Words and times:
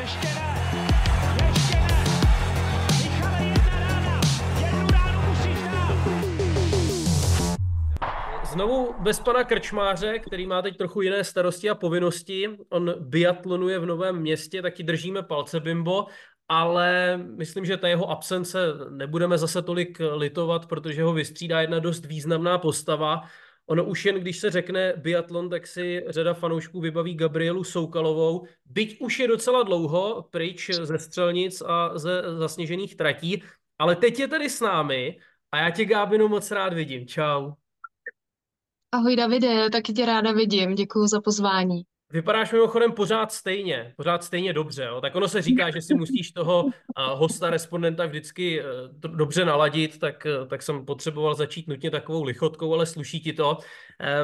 Ještě 0.00 0.26
ne. 0.26 0.54
Znovu 8.54 8.94
bez 8.98 9.20
pana 9.20 9.44
Krčmáře, 9.44 10.18
který 10.18 10.46
má 10.46 10.62
teď 10.62 10.76
trochu 10.76 11.02
jiné 11.02 11.24
starosti 11.24 11.70
a 11.70 11.74
povinnosti. 11.74 12.48
On 12.68 12.94
biatlonuje 12.98 13.78
v 13.78 13.86
Novém 13.86 14.16
městě, 14.16 14.62
taky 14.62 14.82
držíme 14.82 15.22
palce 15.22 15.60
Bimbo, 15.60 16.06
ale 16.48 17.16
myslím, 17.16 17.64
že 17.64 17.76
ta 17.76 17.88
jeho 17.88 18.10
absence 18.10 18.58
nebudeme 18.90 19.38
zase 19.38 19.62
tolik 19.62 19.98
litovat, 20.12 20.66
protože 20.66 21.02
ho 21.02 21.12
vystřídá 21.12 21.60
jedna 21.60 21.78
dost 21.78 22.04
významná 22.06 22.58
postava. 22.58 23.22
Ono 23.66 23.84
už 23.84 24.04
jen, 24.04 24.16
když 24.16 24.38
se 24.38 24.50
řekne 24.50 24.92
biatlon, 24.96 25.50
tak 25.50 25.66
si 25.66 26.04
řada 26.08 26.34
fanoušků 26.34 26.80
vybaví 26.80 27.14
Gabrielu 27.14 27.64
Soukalovou, 27.64 28.46
byť 28.64 29.00
už 29.00 29.18
je 29.18 29.28
docela 29.28 29.62
dlouho 29.62 30.22
pryč 30.30 30.70
ze 30.70 30.98
střelnic 30.98 31.62
a 31.66 31.98
ze 31.98 32.22
zasněžených 32.38 32.96
tratí, 32.96 33.42
ale 33.78 33.96
teď 33.96 34.18
je 34.18 34.28
tady 34.28 34.50
s 34.50 34.60
námi 34.60 35.18
a 35.52 35.58
já 35.58 35.70
tě, 35.70 35.84
Gábinu, 35.84 36.28
moc 36.28 36.50
rád 36.50 36.72
vidím. 36.72 37.06
Čau. 37.06 37.52
Ahoj 38.92 39.16
Davide, 39.16 39.70
taky 39.70 39.92
tě 39.92 40.06
ráda 40.06 40.32
vidím, 40.32 40.74
děkuji 40.74 41.06
za 41.06 41.20
pozvání. 41.20 41.82
Vypadáš 42.14 42.52
mimochodem 42.52 42.92
pořád 42.92 43.32
stejně, 43.32 43.94
pořád 43.96 44.24
stejně 44.24 44.52
dobře. 44.52 44.84
Jo? 44.84 45.00
Tak 45.00 45.16
ono 45.16 45.28
se 45.28 45.42
říká, 45.42 45.70
že 45.70 45.82
si 45.82 45.94
musíš 45.94 46.30
toho 46.32 46.64
hosta, 46.96 47.50
respondenta 47.50 48.06
vždycky 48.06 48.62
uh, 48.62 48.66
dobře 49.16 49.44
naladit, 49.44 49.98
tak, 49.98 50.26
uh, 50.40 50.48
tak 50.48 50.62
jsem 50.62 50.84
potřeboval 50.84 51.34
začít 51.34 51.68
nutně 51.68 51.90
takovou 51.90 52.24
lichotkou, 52.24 52.74
ale 52.74 52.86
sluší 52.86 53.20
ti 53.20 53.32
to. 53.32 53.58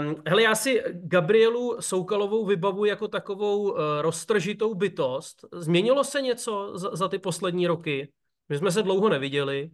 Um, 0.00 0.14
hele, 0.26 0.42
já 0.42 0.54
si 0.54 0.82
Gabrielu 0.92 1.76
Soukalovou 1.80 2.46
vybavu 2.46 2.84
jako 2.84 3.08
takovou 3.08 3.70
uh, 3.70 3.78
roztržitou 4.00 4.74
bytost. 4.74 5.44
Změnilo 5.52 6.04
se 6.04 6.22
něco 6.22 6.78
za, 6.78 6.96
za 6.96 7.08
ty 7.08 7.18
poslední 7.18 7.66
roky? 7.66 8.12
My 8.48 8.58
jsme 8.58 8.70
se 8.70 8.82
dlouho 8.82 9.08
neviděli. 9.08 9.70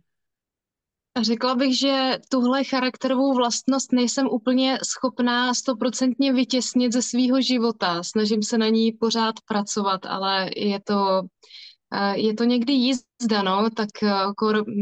Řekla 1.23 1.55
bych, 1.55 1.79
že 1.79 2.19
tuhle 2.29 2.65
charakterovou 2.65 3.35
vlastnost 3.35 3.93
nejsem 3.93 4.29
úplně 4.31 4.79
schopná 4.85 5.55
stoprocentně 5.55 6.33
vytěsnit 6.33 6.93
ze 6.93 7.03
svého 7.03 7.41
života. 7.41 8.03
Snažím 8.03 8.43
se 8.43 8.59
na 8.59 8.69
ní 8.69 8.93
pořád 8.93 9.35
pracovat, 9.49 10.07
ale 10.07 10.51
je 10.57 10.81
to, 10.81 11.23
eh, 11.95 12.19
je 12.19 12.35
to 12.35 12.45
někdy 12.45 12.73
jízda, 12.73 13.43
no, 13.43 13.71
tak 13.77 13.89
eh, 14.03 14.11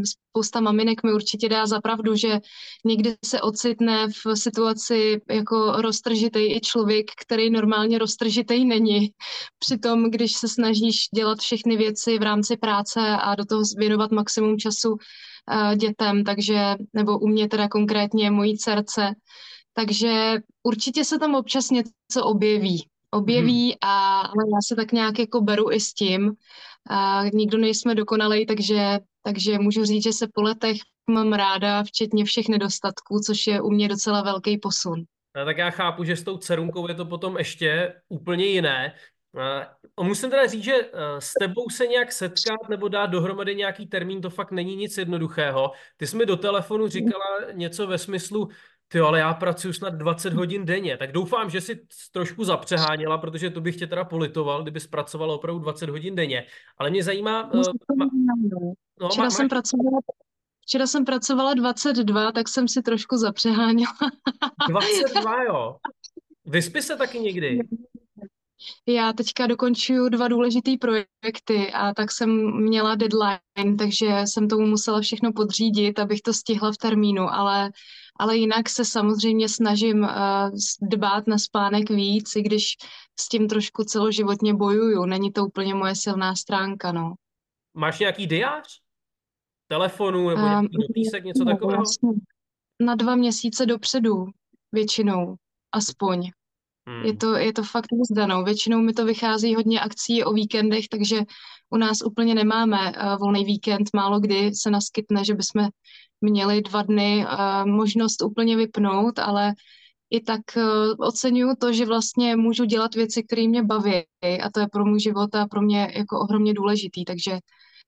spousta 0.05 0.61
maminek 0.61 1.03
mi 1.03 1.13
určitě 1.13 1.49
dá 1.49 1.67
za 1.67 1.81
pravdu, 1.81 2.17
že 2.17 2.41
někdy 2.85 3.17
se 3.25 3.41
ocitne 3.41 4.09
v 4.09 4.37
situaci 4.37 5.21
jako 5.31 5.73
roztržitej 5.73 6.57
i 6.57 6.61
člověk, 6.61 7.07
který 7.27 7.51
normálně 7.51 7.99
roztržitej 7.99 8.65
není. 8.65 9.11
Přitom, 9.59 10.11
když 10.11 10.33
se 10.33 10.49
snažíš 10.49 11.09
dělat 11.15 11.39
všechny 11.39 11.77
věci 11.77 12.19
v 12.19 12.23
rámci 12.23 12.57
práce 12.57 13.01
a 13.01 13.35
do 13.35 13.45
toho 13.45 13.63
věnovat 13.79 14.11
maximum 14.11 14.59
času, 14.59 14.97
dětem, 15.77 16.25
takže, 16.25 16.75
nebo 16.93 17.19
u 17.19 17.29
mě 17.29 17.49
teda 17.49 17.69
konkrétně 17.69 18.31
mojí 18.31 18.59
dcerce, 18.59 19.15
takže 19.73 20.37
určitě 20.63 21.05
se 21.05 21.19
tam 21.19 21.35
občas 21.35 21.71
něco 21.71 22.25
objeví. 22.25 22.87
Objeví, 23.11 23.65
hmm. 23.65 23.79
a, 23.81 24.21
ale 24.21 24.45
já 24.55 24.59
se 24.67 24.77
tak 24.77 24.93
nějak 24.93 25.19
jako 25.19 25.41
beru 25.41 25.73
i 25.73 25.81
s 25.81 25.95
tím. 25.95 26.33
A 26.91 27.25
nikdo 27.33 27.59
nejsme 27.59 27.95
dokonalej, 27.95 28.47
takže, 28.47 28.99
takže 29.23 29.59
můžu 29.59 29.85
říct, 29.85 30.03
že 30.03 30.13
se 30.13 30.29
po 30.35 30.43
letech 30.43 30.77
mám 31.11 31.33
ráda, 31.33 31.83
včetně 31.85 32.25
všech 32.25 32.49
nedostatků, 32.49 33.21
což 33.27 33.47
je 33.47 33.61
u 33.61 33.71
mě 33.71 33.89
docela 33.89 34.23
velký 34.23 34.59
posun. 34.59 35.05
No, 35.37 35.45
tak 35.45 35.59
já 35.59 35.71
chápu, 35.71 36.05
že 36.05 36.17
s 36.17 36.23
tou 36.23 36.39
dcerunkou 36.39 36.89
je 36.89 36.95
to 36.95 37.05
potom 37.05 37.39
ještě 37.39 37.95
úplně 38.09 38.47
jiné. 38.47 38.95
Uh, 39.35 40.07
musím 40.07 40.31
teda 40.31 40.47
říct, 40.47 40.65
že 40.65 40.83
uh, 40.83 41.01
s 41.19 41.33
tebou 41.41 41.71
se 41.71 41.87
nějak 41.87 42.13
setkat 42.13 42.69
nebo 42.69 42.89
dát 42.89 43.07
dohromady 43.07 43.55
nějaký 43.55 43.87
termín, 43.87 44.21
to 44.21 44.31
fakt 44.31 44.51
není 44.51 44.77
nic 44.77 44.99
jednoduchého. 44.99 45.73
Ty 45.97 46.07
jsi 46.07 46.17
mi 46.17 46.27
do 46.27 46.37
telefonu 46.37 46.89
říkala 46.89 47.25
něco 47.53 47.87
ve 47.87 47.99
smyslu, 47.99 48.49
ty 48.89 49.01
ale 49.01 49.19
já 49.19 49.35
pracuji 49.35 49.73
snad 49.73 49.95
20 49.95 50.33
hodin 50.33 50.65
denně, 50.65 50.97
tak 50.97 51.13
doufám, 51.13 51.51
že 51.51 51.61
si 51.61 51.87
trošku 52.13 52.45
zapřeháněla, 52.45 53.19
protože 53.19 53.51
to 53.51 53.61
bych 53.61 53.77
tě 53.77 53.87
teda 53.87 54.05
politoval, 54.05 54.63
kdyby 54.63 54.81
zpracovala 54.81 55.35
opravdu 55.35 55.61
20 55.61 55.91
hodin 55.91 56.15
denně. 56.15 56.47
Ale 56.79 56.91
mě 56.91 57.03
zajímá... 57.03 57.53
Uh, 57.55 57.63
ma, 57.97 58.07
no, 59.01 59.09
včera, 59.09 59.25
má, 59.25 59.31
jsem 59.31 59.49
pracovala, 59.49 59.99
včera 60.61 60.87
jsem 60.87 61.05
pracovala 61.05 61.55
22, 61.55 62.33
tak 62.33 62.49
jsem 62.49 62.69
si 62.69 62.83
trošku 62.83 63.17
zapřeháněla. 63.17 63.93
22, 64.69 65.43
jo? 65.43 65.77
Vyspí 66.47 66.83
se 66.83 66.97
taky 66.97 67.21
někdy? 67.21 67.61
Já 68.87 69.13
teďka 69.13 69.47
dokončuju 69.47 70.09
dva 70.09 70.29
důležité 70.29 70.71
projekty 70.81 71.73
a 71.73 71.95
tak 71.95 72.13
jsem 72.13 72.61
měla 72.63 72.95
deadline, 72.95 73.77
takže 73.79 74.23
jsem 74.25 74.49
tomu 74.49 74.67
musela 74.67 75.01
všechno 75.01 75.33
podřídit, 75.33 75.99
abych 75.99 76.21
to 76.21 76.33
stihla 76.33 76.73
v 76.73 76.77
termínu, 76.77 77.23
ale, 77.23 77.71
ale 78.19 78.37
jinak 78.37 78.69
se 78.69 78.85
samozřejmě 78.85 79.49
snažím 79.49 80.01
uh, 80.01 80.09
dbát 80.83 81.27
na 81.27 81.39
spánek 81.39 81.91
víc, 81.91 82.37
i 82.37 82.43
když 82.43 82.77
s 83.21 83.29
tím 83.29 83.49
trošku 83.49 83.85
celoživotně 83.85 84.55
bojuju. 84.55 85.05
Není 85.05 85.33
to 85.33 85.45
úplně 85.45 85.75
moje 85.75 85.95
silná 85.95 86.35
stránka, 86.35 86.93
no. 86.93 87.15
Máš 87.75 87.99
nějaký 87.99 88.27
diář? 88.27 88.81
Telefonu 89.69 90.29
nebo 90.29 90.43
nějaký 90.43 90.69
um, 90.77 90.87
dopisek, 90.89 91.25
něco 91.25 91.45
takového? 91.45 91.77
Vlastně 91.79 92.11
na 92.81 92.95
dva 92.95 93.15
měsíce 93.15 93.67
dopředu 93.67 94.27
většinou, 94.73 95.35
aspoň. 95.73 96.31
Hmm. 96.89 97.05
Je, 97.05 97.17
to, 97.17 97.35
je 97.35 97.53
to 97.53 97.63
fakt 97.63 97.87
zdanou. 98.11 98.45
Většinou 98.45 98.79
mi 98.79 98.93
to 98.93 99.05
vychází 99.05 99.55
hodně 99.55 99.81
akcí 99.81 100.25
o 100.25 100.33
víkendech, 100.33 100.89
takže 100.89 101.21
u 101.71 101.77
nás 101.77 101.99
úplně 102.05 102.35
nemáme 102.35 102.93
uh, 102.93 103.19
volný 103.19 103.45
víkend. 103.45 103.91
Málo 103.95 104.21
kdy 104.21 104.55
se 104.55 104.71
naskytne, 104.71 105.25
že 105.25 105.35
bychom 105.35 105.69
měli 106.21 106.63
dva 106.63 106.83
dny 106.83 107.27
uh, 107.27 107.67
možnost 107.67 108.23
úplně 108.23 108.57
vypnout, 108.57 109.19
ale 109.19 109.53
i 110.11 110.21
tak 110.21 110.41
uh, 110.57 110.63
oceňuju 110.99 111.55
to, 111.61 111.73
že 111.73 111.87
vlastně 111.87 112.37
můžu 112.37 112.65
dělat 112.65 112.95
věci, 112.95 113.23
které 113.23 113.49
mě 113.49 113.63
baví 113.63 114.05
a 114.43 114.51
to 114.55 114.61
je 114.61 114.67
pro 114.73 114.85
můj 114.85 115.01
život 115.01 115.35
a 115.35 115.47
pro 115.47 115.63
mě 115.63 115.93
jako 115.97 116.21
ohromně 116.21 116.55
důležitý, 116.55 117.05
takže, 117.05 117.39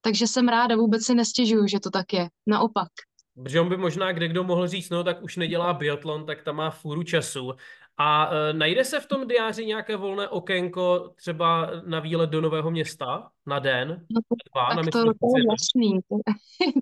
takže 0.00 0.26
jsem 0.26 0.48
ráda, 0.48 0.76
vůbec 0.76 1.04
si 1.04 1.14
nestěžuju, 1.14 1.66
že 1.66 1.80
to 1.80 1.90
tak 1.90 2.12
je. 2.12 2.28
Naopak. 2.46 2.88
Protože 3.42 3.60
on 3.60 3.68
by 3.68 3.76
možná 3.76 4.12
kde 4.12 4.28
kdo 4.28 4.44
mohl 4.44 4.68
říct, 4.68 4.90
no 4.90 5.04
tak 5.04 5.22
už 5.22 5.36
nedělá 5.36 5.74
biatlon, 5.74 6.26
tak 6.26 6.42
tam 6.42 6.56
má 6.56 6.70
fůru 6.70 7.02
času. 7.02 7.52
A 7.98 8.30
e, 8.30 8.52
najde 8.52 8.84
se 8.84 9.00
v 9.00 9.06
tom 9.06 9.26
diáři 9.26 9.66
nějaké 9.66 9.96
volné 9.96 10.28
okénko 10.28 11.10
třeba 11.16 11.70
na 11.86 12.00
výlet 12.00 12.30
do 12.30 12.40
Nového 12.40 12.70
města 12.70 13.30
na 13.46 13.58
den? 13.58 14.06
No, 14.10 14.20
dva, 14.54 14.74
tak 14.74 14.84
na 14.84 14.90
to, 14.90 15.04
to 15.04 15.38
je 15.38 15.44
jasný. 15.50 15.98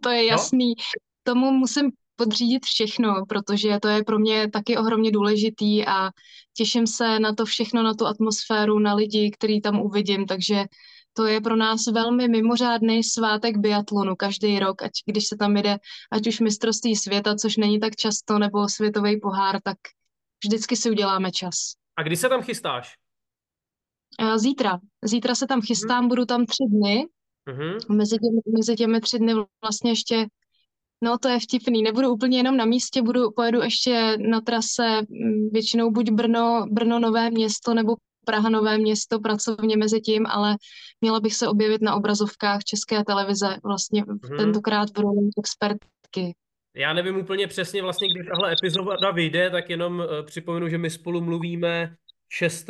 to 0.02 0.10
je 0.10 0.24
jasný. 0.30 0.68
No? 0.68 0.74
Tomu 1.22 1.50
musím 1.50 1.90
podřídit 2.16 2.64
všechno, 2.64 3.26
protože 3.28 3.78
to 3.82 3.88
je 3.88 4.04
pro 4.04 4.18
mě 4.18 4.50
taky 4.50 4.76
ohromně 4.76 5.10
důležitý 5.10 5.86
a 5.86 6.10
těším 6.56 6.86
se 6.86 7.18
na 7.18 7.34
to 7.34 7.44
všechno, 7.44 7.82
na 7.82 7.94
tu 7.94 8.06
atmosféru, 8.06 8.78
na 8.78 8.94
lidi, 8.94 9.30
který 9.30 9.60
tam 9.60 9.80
uvidím, 9.80 10.26
takže 10.26 10.64
to 11.12 11.26
je 11.26 11.40
pro 11.40 11.56
nás 11.56 11.86
velmi 11.86 12.28
mimořádný 12.28 13.04
svátek 13.04 13.56
biatlonu 13.56 14.16
každý 14.16 14.58
rok, 14.58 14.82
ať 14.82 14.90
když 15.06 15.26
se 15.26 15.36
tam 15.36 15.56
jde, 15.56 15.78
ať 16.12 16.26
už 16.26 16.40
mistrovství 16.40 16.96
světa, 16.96 17.34
což 17.34 17.56
není 17.56 17.80
tak 17.80 17.96
často, 17.96 18.38
nebo 18.38 18.68
světový 18.68 19.20
pohár, 19.20 19.60
tak 19.62 19.76
vždycky 20.44 20.76
si 20.76 20.90
uděláme 20.90 21.30
čas. 21.30 21.54
A 21.96 22.02
kdy 22.02 22.16
se 22.16 22.28
tam 22.28 22.42
chystáš? 22.42 22.94
Zítra. 24.36 24.78
Zítra 25.04 25.34
se 25.34 25.46
tam 25.46 25.62
chystám, 25.62 25.98
hmm. 25.98 26.08
budu 26.08 26.24
tam 26.24 26.46
tři 26.46 26.64
dny. 26.70 27.06
Hmm. 27.48 27.96
Mezi, 27.96 28.16
těmi, 28.16 28.56
mezi 28.58 28.76
těmi 28.76 29.00
tři 29.00 29.18
dny 29.18 29.34
vlastně 29.62 29.90
ještě, 29.90 30.26
no 31.02 31.18
to 31.18 31.28
je 31.28 31.40
vtipný, 31.40 31.82
nebudu 31.82 32.10
úplně 32.10 32.38
jenom 32.38 32.56
na 32.56 32.64
místě, 32.64 33.02
budu, 33.02 33.30
pojedu 33.36 33.62
ještě 33.62 34.16
na 34.30 34.40
trase 34.40 35.00
většinou 35.52 35.90
buď 35.90 36.10
Brno, 36.10 36.66
Brno 36.70 36.98
Nové 36.98 37.30
město 37.30 37.74
nebo 37.74 37.96
Praha 38.24 38.48
Nové 38.48 38.78
město 38.78 39.20
pracovně 39.20 39.76
mezi 39.76 40.00
tím, 40.00 40.26
ale 40.26 40.56
měla 41.00 41.20
bych 41.20 41.34
se 41.34 41.48
objevit 41.48 41.82
na 41.82 41.94
obrazovkách 41.94 42.64
České 42.64 43.04
televize 43.04 43.56
vlastně 43.64 44.02
hmm. 44.02 44.38
tentokrát 44.38 44.88
v 44.90 45.00
roli 45.00 45.28
expertky. 45.38 46.34
Já 46.76 46.92
nevím 46.92 47.16
úplně 47.16 47.46
přesně 47.46 47.82
vlastně, 47.82 48.08
kdy 48.08 48.24
tahle 48.24 48.52
epizoda 48.52 49.10
vyjde, 49.10 49.50
tak 49.50 49.70
jenom 49.70 49.98
uh, 49.98 50.26
připomenu, 50.26 50.68
že 50.68 50.78
my 50.78 50.90
spolu 50.90 51.20
mluvíme 51.20 51.96
6. 52.28 52.66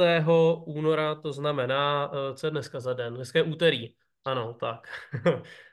února, 0.65 1.15
to 1.15 1.33
znamená, 1.33 2.13
uh, 2.13 2.35
co 2.35 2.47
je 2.47 2.51
dneska 2.51 2.81
za 2.81 2.93
den? 2.93 3.15
Dneska 3.15 3.39
je 3.39 3.43
úterý. 3.43 3.95
Ano, 4.25 4.55
tak. 4.61 4.89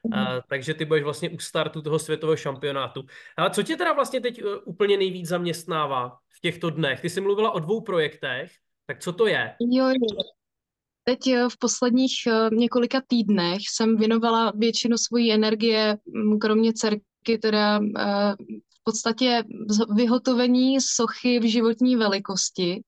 uh, 0.03 0.13
takže 0.49 0.73
ty 0.73 0.85
budeš 0.85 1.03
vlastně 1.03 1.29
u 1.29 1.39
startu 1.39 1.81
toho 1.81 1.99
světového 1.99 2.37
šampionátu. 2.37 3.03
Ale 3.37 3.49
co 3.49 3.63
tě 3.63 3.77
teda 3.77 3.93
vlastně 3.93 4.21
teď 4.21 4.43
uh, 4.43 4.51
úplně 4.65 4.97
nejvíc 4.97 5.27
zaměstnává 5.27 6.17
v 6.37 6.41
těchto 6.41 6.69
dnech? 6.69 7.01
Ty 7.01 7.09
jsi 7.09 7.21
mluvila 7.21 7.51
o 7.51 7.59
dvou 7.59 7.81
projektech, 7.81 8.51
tak 8.87 8.99
co 8.99 9.13
to 9.13 9.27
je? 9.27 9.55
Jo, 9.59 9.87
jo. 9.87 10.23
Teď 11.03 11.19
v 11.49 11.57
posledních 11.59 12.13
několika 12.51 13.01
týdnech 13.07 13.59
jsem 13.69 13.97
věnovala 13.97 14.53
většinu 14.55 14.97
svojí 14.97 15.33
energie, 15.33 15.97
kromě 16.41 16.73
dcerky, 16.73 17.03
teda 17.41 17.79
eh, 17.99 18.35
v 18.81 18.83
podstatě 18.83 19.43
vyhotovení 19.95 20.81
sochy 20.81 21.39
v 21.39 21.51
životní 21.51 21.95
velikosti, 21.95 22.83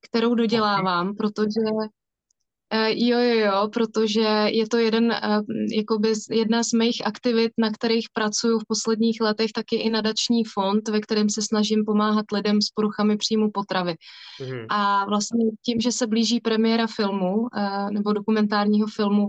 kterou 0.00 0.34
dodělávám, 0.34 1.16
protože 1.16 1.60
jo, 2.88 3.18
jo, 3.18 3.38
jo, 3.38 3.68
protože 3.72 4.28
je 4.46 4.68
to 4.68 4.78
jeden, 4.78 5.04
uh, 5.04 5.44
jakoby 5.76 6.12
jedna 6.30 6.62
z 6.62 6.72
mých 6.72 7.06
aktivit, 7.06 7.52
na 7.58 7.70
kterých 7.70 8.06
pracuji 8.12 8.58
v 8.58 8.66
posledních 8.68 9.20
letech, 9.20 9.52
taky 9.52 9.76
i 9.76 9.90
nadační 9.90 10.44
fond, 10.44 10.88
ve 10.88 11.00
kterém 11.00 11.30
se 11.30 11.42
snažím 11.42 11.84
pomáhat 11.84 12.24
lidem 12.32 12.62
s 12.62 12.70
poruchami 12.74 13.16
příjmu 13.16 13.50
potravy. 13.50 13.94
Mm-hmm. 14.40 14.66
A 14.68 15.04
vlastně 15.04 15.44
tím, 15.64 15.80
že 15.80 15.92
se 15.92 16.06
blíží 16.06 16.40
premiéra 16.40 16.86
filmu 16.86 17.36
uh, 17.36 17.90
nebo 17.90 18.12
dokumentárního 18.12 18.86
filmu 18.86 19.28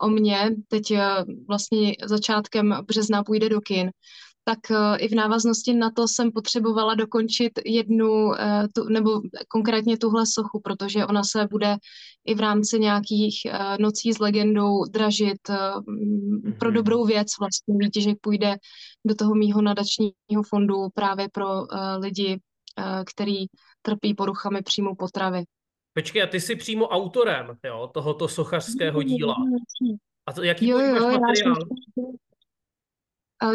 o 0.00 0.08
mně, 0.08 0.50
teď 0.68 0.92
vlastně 1.48 1.92
začátkem 2.04 2.76
března 2.86 3.24
půjde 3.24 3.48
do 3.48 3.60
kin, 3.60 3.90
tak 4.48 4.58
uh, 4.70 4.96
i 4.98 5.08
v 5.08 5.14
návaznosti 5.14 5.74
na 5.74 5.90
to 5.90 6.08
jsem 6.08 6.32
potřebovala 6.32 6.94
dokončit 6.94 7.52
jednu, 7.64 8.24
uh, 8.24 8.34
tu, 8.74 8.88
nebo 8.88 9.10
konkrétně 9.48 9.98
tuhle 9.98 10.26
sochu, 10.26 10.60
protože 10.64 11.06
ona 11.06 11.22
se 11.24 11.46
bude 11.50 11.76
i 12.26 12.34
v 12.34 12.40
rámci 12.40 12.78
nějakých 12.80 13.42
uh, 13.46 13.76
nocí 13.80 14.12
s 14.12 14.18
legendou 14.18 14.84
dražit 14.84 15.48
mm-hmm. 15.48 16.58
pro 16.58 16.70
dobrou 16.70 17.04
věc. 17.04 17.26
Vlastně 17.40 17.74
výtěžek 17.78 18.18
půjde 18.20 18.56
do 19.06 19.14
toho 19.14 19.34
mýho 19.34 19.62
nadačního 19.62 20.42
fondu 20.48 20.88
právě 20.94 21.28
pro 21.32 21.46
lidi, 21.98 22.40
který 23.06 23.46
trpí 23.82 24.14
poruchami 24.14 24.62
příjmu 24.62 24.94
potravy. 24.94 25.44
Počkej, 25.94 26.22
a 26.22 26.26
ty 26.26 26.40
jsi 26.40 26.56
přímo 26.56 26.88
autorem 26.88 27.56
jo, 27.64 27.90
tohoto 27.94 28.28
sochařského 28.28 29.02
díla. 29.02 29.34
A 30.26 30.32
to, 30.32 30.42
jaký 30.42 30.68
jo, 30.68 30.78
jo, 30.78 31.20
materiál? 31.20 31.56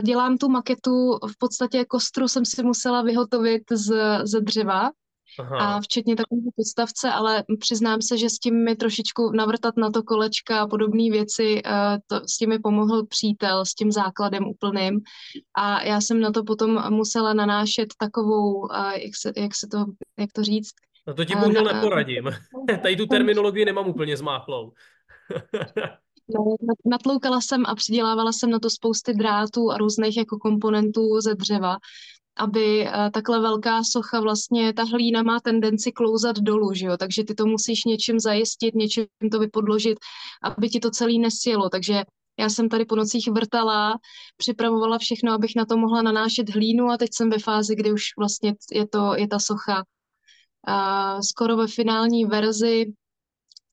Dělám 0.03 0.37
tu 0.37 0.49
maketu, 0.49 1.19
v 1.27 1.37
podstatě 1.39 1.85
kostru 1.85 2.27
jsem 2.27 2.45
si 2.45 2.63
musela 2.63 3.01
vyhotovit 3.01 3.63
z, 3.71 3.93
ze 4.23 4.41
dřeva, 4.41 4.91
Aha. 5.39 5.57
a 5.57 5.81
včetně 5.81 6.15
takové 6.15 6.41
podstavce, 6.55 7.11
ale 7.11 7.43
přiznám 7.59 8.01
se, 8.01 8.17
že 8.17 8.29
s 8.29 8.39
tím 8.39 8.63
mi 8.63 8.75
trošičku 8.75 9.31
navrtat 9.31 9.77
na 9.77 9.91
to 9.91 10.03
kolečka 10.03 10.61
a 10.61 10.67
podobné 10.67 11.11
věci, 11.11 11.61
to, 12.07 12.15
s 12.15 12.37
tím 12.37 12.49
mi 12.49 12.59
pomohl 12.59 13.05
přítel, 13.05 13.65
s 13.65 13.73
tím 13.73 13.91
základem 13.91 14.47
úplným 14.47 15.01
a 15.57 15.83
já 15.83 16.01
jsem 16.01 16.21
na 16.21 16.31
to 16.31 16.43
potom 16.43 16.93
musela 16.93 17.33
nanášet 17.33 17.87
takovou, 17.99 18.67
jak 18.93 19.15
se, 19.15 19.33
jak 19.37 19.55
se 19.55 19.67
to, 19.67 19.85
jak 20.19 20.31
to 20.31 20.43
říct, 20.43 20.71
No 21.07 21.13
to 21.13 21.25
ti 21.25 21.35
bohužel 21.35 21.63
neporadím. 21.63 22.29
Tady 22.81 22.95
tu 22.95 23.05
terminologii 23.05 23.65
nemám 23.65 23.87
úplně 23.87 24.17
zmáchlou. 24.17 24.71
No, 26.35 26.55
natloukala 26.85 27.41
jsem 27.41 27.65
a 27.65 27.75
přidělávala 27.75 28.31
jsem 28.31 28.49
na 28.49 28.59
to 28.59 28.69
spousty 28.69 29.13
drátů 29.13 29.71
a 29.71 29.77
různých 29.77 30.17
jako 30.17 30.37
komponentů 30.37 31.21
ze 31.21 31.35
dřeva, 31.35 31.77
aby 32.37 32.85
uh, 32.85 33.09
takhle 33.13 33.41
velká 33.41 33.83
socha 33.83 34.19
vlastně, 34.19 34.73
ta 34.73 34.83
hlína 34.83 35.23
má 35.23 35.39
tendenci 35.39 35.91
klouzat 35.91 36.39
dolů, 36.39 36.73
že 36.73 36.85
jo? 36.85 36.97
takže 36.97 37.23
ty 37.23 37.35
to 37.35 37.45
musíš 37.45 37.83
něčím 37.83 38.19
zajistit, 38.19 38.75
něčím 38.75 39.05
to 39.31 39.39
vypodložit, 39.39 39.97
aby 40.43 40.69
ti 40.69 40.79
to 40.79 40.91
celý 40.91 41.19
nesjelo, 41.19 41.69
takže 41.69 42.03
já 42.39 42.49
jsem 42.49 42.69
tady 42.69 42.85
po 42.85 42.95
nocích 42.95 43.27
vrtala, 43.27 43.99
připravovala 44.37 44.97
všechno, 44.97 45.33
abych 45.33 45.51
na 45.55 45.65
to 45.65 45.77
mohla 45.77 46.01
nanášet 46.01 46.49
hlínu 46.49 46.89
a 46.89 46.97
teď 46.97 47.09
jsem 47.13 47.29
ve 47.29 47.39
fázi, 47.39 47.75
kdy 47.75 47.91
už 47.91 48.03
vlastně 48.17 48.55
je, 48.71 48.87
to, 48.87 49.15
je 49.15 49.27
ta 49.27 49.39
socha 49.39 49.83
uh, 50.67 51.19
skoro 51.19 51.57
ve 51.57 51.67
finální 51.67 52.25
verzi 52.25 52.85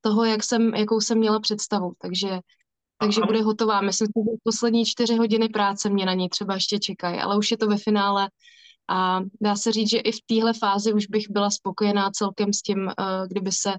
toho, 0.01 0.25
jak 0.25 0.45
jsem, 0.45 0.75
jakou 0.75 1.01
jsem 1.01 1.19
měla 1.19 1.41
představu. 1.41 1.93
Takže, 1.99 2.29
takže 2.99 3.21
bude 3.27 3.43
hotová. 3.43 3.81
Myslím 3.81 4.07
si, 4.07 4.13
že 4.17 4.37
poslední 4.43 4.85
čtyři 4.85 5.17
hodiny 5.17 5.49
práce 5.49 5.91
mě 5.91 6.07
na 6.07 6.15
ní 6.15 6.29
třeba 6.29 6.55
ještě 6.55 6.79
čekají, 6.79 7.19
ale 7.19 7.39
už 7.39 7.51
je 7.51 7.57
to 7.57 7.67
ve 7.67 7.77
finále 7.77 8.29
a 8.89 9.21
dá 9.41 9.57
se 9.57 9.73
říct, 9.73 9.91
že 9.91 9.99
i 9.99 10.13
v 10.13 10.21
téhle 10.27 10.53
fázi 10.53 10.93
už 10.93 11.07
bych 11.07 11.31
byla 11.31 11.51
spokojená 11.51 12.11
celkem 12.11 12.53
s 12.53 12.63
tím, 12.63 12.91
kdyby 13.29 13.53
se 13.53 13.73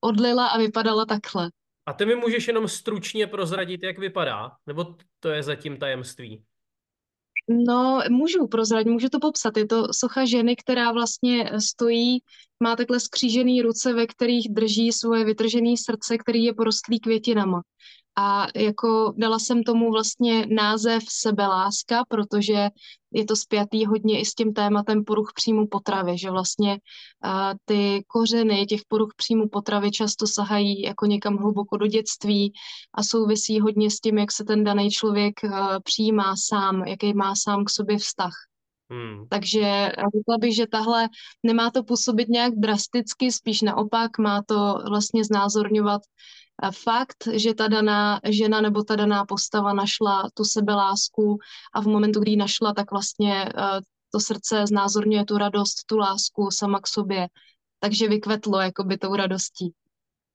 odlila 0.00 0.46
a 0.46 0.58
vypadala 0.58 1.06
takhle. 1.06 1.50
A 1.86 1.92
ty 1.92 2.06
mi 2.06 2.14
můžeš 2.14 2.48
jenom 2.48 2.68
stručně 2.68 3.26
prozradit, 3.26 3.82
jak 3.82 3.98
vypadá? 3.98 4.52
Nebo 4.66 4.94
to 5.20 5.28
je 5.28 5.42
zatím 5.42 5.76
tajemství? 5.76 6.44
No, 7.48 8.00
můžu 8.10 8.46
prozradit, 8.46 8.92
můžu 8.92 9.08
to 9.08 9.20
popsat. 9.20 9.56
Je 9.56 9.66
to 9.66 9.92
socha 9.92 10.24
ženy, 10.24 10.56
která 10.56 10.92
vlastně 10.92 11.50
stojí, 11.58 12.18
má 12.62 12.76
takhle 12.76 13.00
skřížený 13.00 13.62
ruce, 13.62 13.92
ve 13.92 14.06
kterých 14.06 14.48
drží 14.50 14.92
svoje 14.92 15.24
vytržené 15.24 15.74
srdce, 15.76 16.18
který 16.18 16.44
je 16.44 16.54
porostlý 16.54 17.00
květinama. 17.00 17.62
A 18.18 18.46
jako 18.56 19.14
dala 19.16 19.38
jsem 19.38 19.62
tomu 19.62 19.90
vlastně 19.90 20.46
název 20.46 21.02
sebeláska, 21.08 22.04
protože 22.08 22.68
je 23.12 23.24
to 23.24 23.36
spjatý 23.36 23.86
hodně 23.86 24.20
i 24.20 24.24
s 24.24 24.34
tím 24.34 24.52
tématem 24.52 25.04
poruch 25.04 25.32
příjmu 25.34 25.66
potravy, 25.66 26.18
že 26.18 26.30
vlastně 26.30 26.70
uh, 26.70 27.30
ty 27.64 28.04
kořeny 28.06 28.66
těch 28.66 28.80
poruch 28.88 29.10
příjmu 29.16 29.48
potravy 29.48 29.90
často 29.90 30.26
sahají 30.26 30.82
jako 30.82 31.06
někam 31.06 31.36
hluboko 31.36 31.76
do 31.76 31.86
dětství 31.86 32.52
a 32.94 33.02
souvisí 33.02 33.60
hodně 33.60 33.90
s 33.90 34.00
tím, 34.00 34.18
jak 34.18 34.32
se 34.32 34.44
ten 34.44 34.64
daný 34.64 34.90
člověk 34.90 35.34
uh, 35.44 35.50
přijímá 35.84 36.34
sám, 36.36 36.84
jaký 36.84 37.14
má 37.14 37.34
sám 37.36 37.64
k 37.64 37.70
sobě 37.70 37.98
vztah. 37.98 38.32
Hmm. 38.92 39.26
Takže 39.28 39.92
řekla 40.16 40.38
bych, 40.40 40.56
že 40.56 40.66
tahle 40.66 41.08
nemá 41.42 41.70
to 41.70 41.82
působit 41.82 42.28
nějak 42.28 42.54
drasticky, 42.56 43.32
spíš 43.32 43.62
naopak 43.62 44.18
má 44.18 44.42
to 44.46 44.74
vlastně 44.88 45.24
znázorňovat 45.24 46.02
fakt, 46.72 47.28
že 47.32 47.54
ta 47.54 47.68
daná 47.68 48.20
žena 48.24 48.60
nebo 48.60 48.84
ta 48.84 48.96
daná 48.96 49.24
postava 49.24 49.72
našla 49.72 50.28
tu 50.34 50.44
sebelásku 50.44 51.38
a 51.74 51.80
v 51.80 51.86
momentu, 51.86 52.20
kdy 52.20 52.30
ji 52.30 52.36
našla, 52.36 52.74
tak 52.74 52.90
vlastně 52.90 53.44
eh, 53.44 53.80
to 54.12 54.20
srdce 54.20 54.66
znázorňuje 54.66 55.24
tu 55.24 55.38
radost, 55.38 55.84
tu 55.86 55.98
lásku 55.98 56.50
sama 56.50 56.80
k 56.80 56.86
sobě. 56.86 57.28
Takže 57.80 58.08
vykvetlo 58.08 58.60
jakoby 58.60 58.98
tou 58.98 59.16
radostí. 59.16 59.72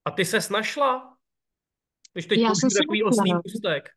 A 0.06 0.12
ty 0.12 0.26
se 0.26 0.40
našla? 0.52 1.18
Když 2.14 2.26
teď 2.26 2.40
já 2.40 2.56
jsem 2.56 2.70
takový 2.70 3.04
osný 3.04 3.32
pustek. 3.44 3.90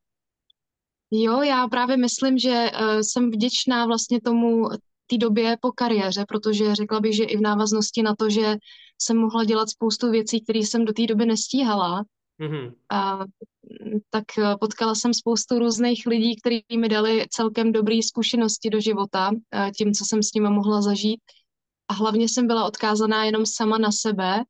Jo, 1.10 1.42
já 1.42 1.68
právě 1.68 1.96
myslím, 1.96 2.38
že 2.38 2.70
uh, 2.80 3.00
jsem 3.00 3.30
vděčná 3.30 3.86
vlastně 3.86 4.20
tomu 4.20 4.68
té 5.10 5.18
době 5.18 5.56
po 5.60 5.72
kariéře, 5.72 6.24
protože 6.28 6.74
řekla 6.74 7.00
bych, 7.00 7.16
že 7.16 7.24
i 7.24 7.36
v 7.36 7.40
návaznosti 7.40 8.02
na 8.02 8.14
to, 8.14 8.30
že 8.30 8.56
jsem 9.02 9.16
mohla 9.16 9.44
dělat 9.44 9.68
spoustu 9.68 10.10
věcí, 10.10 10.40
které 10.40 10.58
jsem 10.58 10.84
do 10.84 10.92
té 10.92 11.06
doby 11.06 11.26
nestíhala, 11.26 12.04
Mm-hmm. 12.40 12.74
A, 12.90 13.18
tak 14.10 14.24
eh, 14.38 14.56
potkala 14.60 14.94
jsem 14.94 15.14
spoustu 15.14 15.58
různých 15.58 16.06
lidí, 16.06 16.36
kteří 16.40 16.64
mi 16.78 16.88
dali 16.88 17.26
celkem 17.30 17.72
dobré 17.72 17.98
zkušenosti 18.02 18.70
do 18.70 18.80
života, 18.80 19.30
eh, 19.54 19.70
tím, 19.70 19.92
co 19.92 20.04
jsem 20.04 20.22
s 20.22 20.32
nimi 20.32 20.50
mohla 20.50 20.82
zažít. 20.82 21.20
A 21.90 21.94
hlavně 21.94 22.28
jsem 22.28 22.46
byla 22.46 22.64
odkázaná 22.64 23.24
jenom 23.24 23.46
sama 23.46 23.78
na 23.78 23.92
sebe, 23.92 24.42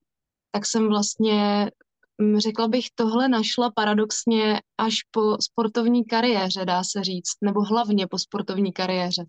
tak 0.53 0.67
jsem 0.67 0.89
vlastně, 0.89 1.71
mm, 2.19 2.39
řekla 2.39 2.69
bych, 2.69 2.87
tohle 2.95 3.29
našla 3.29 3.71
paradoxně 3.75 4.61
až 4.79 4.95
po 5.11 5.37
sportovní 5.41 6.05
kariéře, 6.05 6.65
dá 6.65 6.85
se 6.85 7.05
říct, 7.05 7.37
nebo 7.45 7.63
hlavně 7.63 8.07
po 8.07 8.19
sportovní 8.19 8.73
kariéře. 8.73 9.25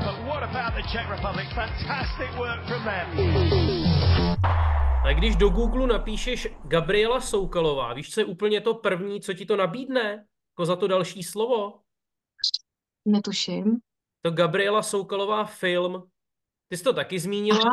But 0.00 0.18
what 0.26 0.42
about 0.42 0.74
the 0.74 0.82
Czech 0.92 1.10
Republic? 1.10 1.48
Fantastic 1.54 2.30
work 2.36 2.66
from 2.66 2.84
them. 2.84 4.29
Ale 5.02 5.14
když 5.14 5.36
do 5.36 5.48
Google 5.48 5.86
napíšeš 5.86 6.48
Gabriela 6.64 7.20
Soukalová, 7.20 7.92
víš, 7.94 8.10
co 8.10 8.20
je 8.20 8.24
úplně 8.24 8.60
to 8.60 8.74
první, 8.74 9.20
co 9.20 9.34
ti 9.34 9.46
to 9.46 9.56
nabídne? 9.56 10.26
Jako 10.52 10.66
za 10.66 10.76
to 10.76 10.88
další 10.88 11.22
slovo? 11.22 11.80
Netuším. 13.04 13.78
To 14.22 14.30
Gabriela 14.30 14.82
Soukalová 14.82 15.44
film. 15.44 16.02
Ty 16.68 16.76
jsi 16.76 16.84
to 16.84 16.92
taky 16.92 17.18
zmínila. 17.18 17.70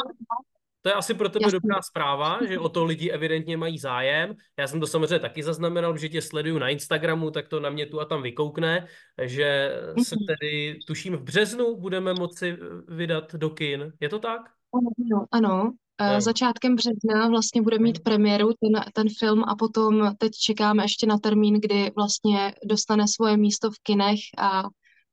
To 0.82 0.90
je 0.90 0.94
asi 0.94 1.14
pro 1.14 1.30
tebe 1.30 1.46
Jasný. 1.46 1.60
dobrá 1.60 1.82
zpráva, 1.82 2.40
že 2.48 2.60
o 2.60 2.70
to 2.70 2.86
lidi 2.86 3.12
evidentně 3.12 3.58
mají 3.58 3.78
zájem. 3.78 4.36
Já 4.60 4.68
jsem 4.68 4.80
to 4.80 4.88
samozřejmě 4.88 5.20
taky 5.20 5.44
zaznamenal, 5.44 5.98
že 5.98 6.10
tě 6.10 6.22
sleduju 6.22 6.60
na 6.60 6.70
Instagramu, 6.70 7.32
tak 7.32 7.48
to 7.48 7.60
na 7.60 7.70
mě 7.70 7.86
tu 7.86 8.02
a 8.02 8.06
tam 8.06 8.22
vykoukne, 8.22 8.88
že 9.22 9.80
se 10.04 10.16
mhm. 10.16 10.26
tedy, 10.26 10.80
tuším, 10.88 11.16
v 11.16 11.24
březnu 11.24 11.76
budeme 11.76 12.14
moci 12.14 12.58
vydat 12.88 13.36
do 13.36 13.50
kin. 13.50 13.94
Je 14.00 14.10
to 14.10 14.20
tak? 14.20 14.42
Ano, 14.74 15.26
ano. 15.32 15.74
No. 16.01 16.22
Začátkem 16.22 16.75
března 16.75 17.27
vlastně 17.30 17.62
bude 17.62 17.80
mít 17.80 18.04
premiéru 18.04 18.50
ten, 18.60 18.84
ten 18.94 19.08
film 19.20 19.44
a 19.44 19.56
potom 19.56 20.16
teď 20.18 20.32
čekáme 20.34 20.84
ještě 20.84 21.08
na 21.08 21.18
termín, 21.18 21.62
kdy 21.62 21.92
vlastně 21.96 22.54
dostane 22.66 23.08
svoje 23.08 23.38
místo 23.38 23.72
v 23.72 23.75
kinech 23.84 24.20
a 24.38 24.63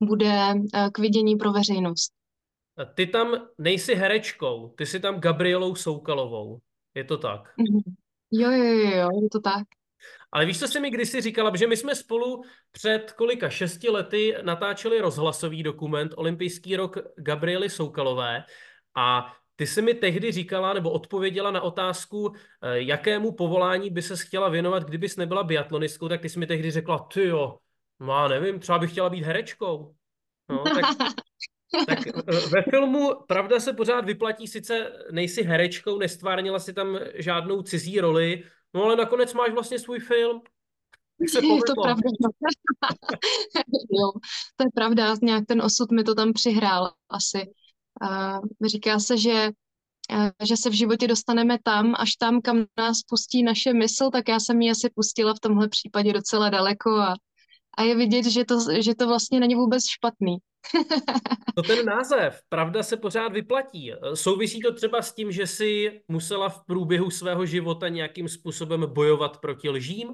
bude 0.03 0.55
eh, 0.75 0.91
k 0.93 0.99
vidění 0.99 1.37
pro 1.37 1.53
veřejnost. 1.53 2.13
Ty 2.95 3.07
tam 3.07 3.29
nejsi 3.59 3.95
herečkou, 3.95 4.69
ty 4.69 4.87
jsi 4.87 5.01
tam 5.01 5.21
Gabrielou 5.21 5.75
Soukalovou. 5.75 6.59
Je 6.95 7.05
to 7.05 7.19
tak? 7.19 7.55
Mhm. 7.57 7.95
Jo, 8.31 8.51
jo, 8.51 8.65
jo, 8.65 8.91
jo, 8.91 9.09
je 9.23 9.29
to 9.33 9.41
tak. 9.41 9.65
Ale 10.33 10.47
víš, 10.47 10.59
co 10.59 10.69
jsi 10.69 10.81
mi 10.81 10.91
kdysi 10.91 11.21
říkala, 11.21 11.57
že 11.57 11.67
my 11.67 11.77
jsme 11.77 11.95
spolu 11.95 12.43
před 12.73 13.13
kolika 13.13 13.51
šesti 13.51 13.91
lety 13.91 14.35
natáčeli 14.43 15.01
rozhlasový 15.01 15.63
dokument 15.63 16.13
Olympijský 16.17 16.77
rok 16.77 16.99
Gabriely 17.17 17.71
Soukalové 17.71 18.45
a 18.97 19.33
ty 19.57 19.67
jsi 19.67 19.83
mi 19.83 19.95
tehdy 19.95 20.33
říkala 20.33 20.73
nebo 20.73 20.91
odpověděla 20.91 21.51
na 21.51 21.61
otázku, 21.61 22.33
eh, 22.63 22.81
jakému 22.81 23.33
povolání 23.33 23.91
by 23.91 24.03
se 24.03 24.17
chtěla 24.17 24.49
věnovat, 24.49 24.85
kdybys 24.85 25.17
nebyla 25.17 25.45
biatlonistkou, 25.45 26.09
tak 26.09 26.21
ty 26.21 26.29
jsi 26.29 26.39
mi 26.39 26.47
tehdy 26.47 26.71
řekla, 26.71 26.99
ty 26.99 27.29
jo, 27.29 27.59
no 28.01 28.13
já 28.13 28.29
nevím, 28.29 28.61
třeba 28.61 28.79
bych 28.79 28.91
chtěla 28.91 29.11
být 29.11 29.23
herečkou. 29.23 29.95
No, 30.49 30.65
tak, 30.65 30.85
tak 31.87 32.07
eh, 32.07 32.49
ve 32.53 32.63
filmu 32.63 33.15
Pravda 33.29 33.61
se 33.61 33.73
pořád 33.73 34.05
vyplatí, 34.05 34.47
sice 34.47 34.93
nejsi 35.11 35.43
herečkou, 35.43 35.99
nestvárnila 35.99 36.59
si 36.59 36.73
tam 36.73 36.99
žádnou 37.15 37.63
cizí 37.63 38.01
roli, 38.01 38.45
No 38.75 38.85
ale 38.85 38.97
nakonec 38.97 39.35
máš 39.35 39.53
vlastně 39.53 39.79
svůj 39.79 39.99
film. 39.99 40.41
Se 41.29 41.39
Je 41.47 41.61
to 41.67 41.83
pravda. 41.83 42.03
Jo, 43.91 44.13
to 44.57 44.65
je 44.65 44.71
pravda, 44.75 45.15
nějak 45.23 45.45
ten 45.49 45.63
osud 45.63 45.91
mi 45.91 46.05
to 46.05 46.15
tam 46.15 46.33
přihrál 46.33 46.93
asi. 47.09 47.39
Říká 48.67 48.99
se, 48.99 49.19
že, 49.19 49.51
a, 50.11 50.45
že 50.45 50.57
se 50.57 50.71
v 50.71 50.73
životě 50.73 51.09
dostaneme 51.09 51.59
tam, 51.63 51.95
až 51.99 52.17
tam, 52.17 52.41
kam 52.41 52.65
nás 52.79 53.03
pustí 53.03 53.43
naše 53.43 53.73
mysl, 53.73 54.11
tak 54.11 54.29
já 54.29 54.41
jsem 54.41 54.61
ji 54.61 54.71
asi 54.71 54.91
pustila 54.95 55.35
v 55.35 55.41
tomhle 55.41 55.69
případě 55.69 56.13
docela 56.13 56.51
daleko 56.51 56.91
a, 56.91 57.15
a 57.79 57.83
je 57.83 57.97
vidět, 57.97 58.25
že 58.25 58.45
to, 58.45 58.59
že 58.81 58.95
to 58.95 59.07
vlastně 59.07 59.41
není 59.41 59.55
vůbec 59.55 59.87
špatný. 59.87 60.37
To 61.57 61.63
ten 61.63 61.87
název, 61.87 62.41
pravda 62.49 62.83
se 62.83 62.97
pořád 62.97 63.33
vyplatí. 63.33 63.93
Souvisí 64.15 64.61
to 64.61 64.75
třeba 64.75 65.03
s 65.03 65.15
tím, 65.15 65.33
že 65.33 65.47
jsi 65.47 66.01
musela 66.09 66.49
v 66.49 66.65
průběhu 66.67 67.11
svého 67.11 67.47
života 67.47 67.89
nějakým 67.89 68.29
způsobem 68.29 68.85
bojovat 68.93 69.41
proti 69.41 69.71
lžím? 69.71 70.09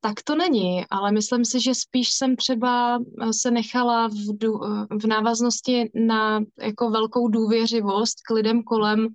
Tak 0.00 0.22
to 0.24 0.34
není, 0.34 0.84
ale 0.90 1.12
myslím 1.12 1.44
si, 1.44 1.60
že 1.60 1.74
spíš 1.74 2.10
jsem 2.12 2.36
třeba 2.36 2.98
eh, 2.98 3.32
se 3.32 3.50
nechala 3.50 4.08
v, 4.08 4.38
dů, 4.38 4.60
eh, 4.64 4.86
v 5.02 5.06
návaznosti 5.06 5.90
na 5.94 6.40
jako 6.60 6.90
velkou 6.90 7.28
důvěřivost 7.28 8.18
k 8.28 8.30
lidem 8.30 8.62
kolem 8.62 9.08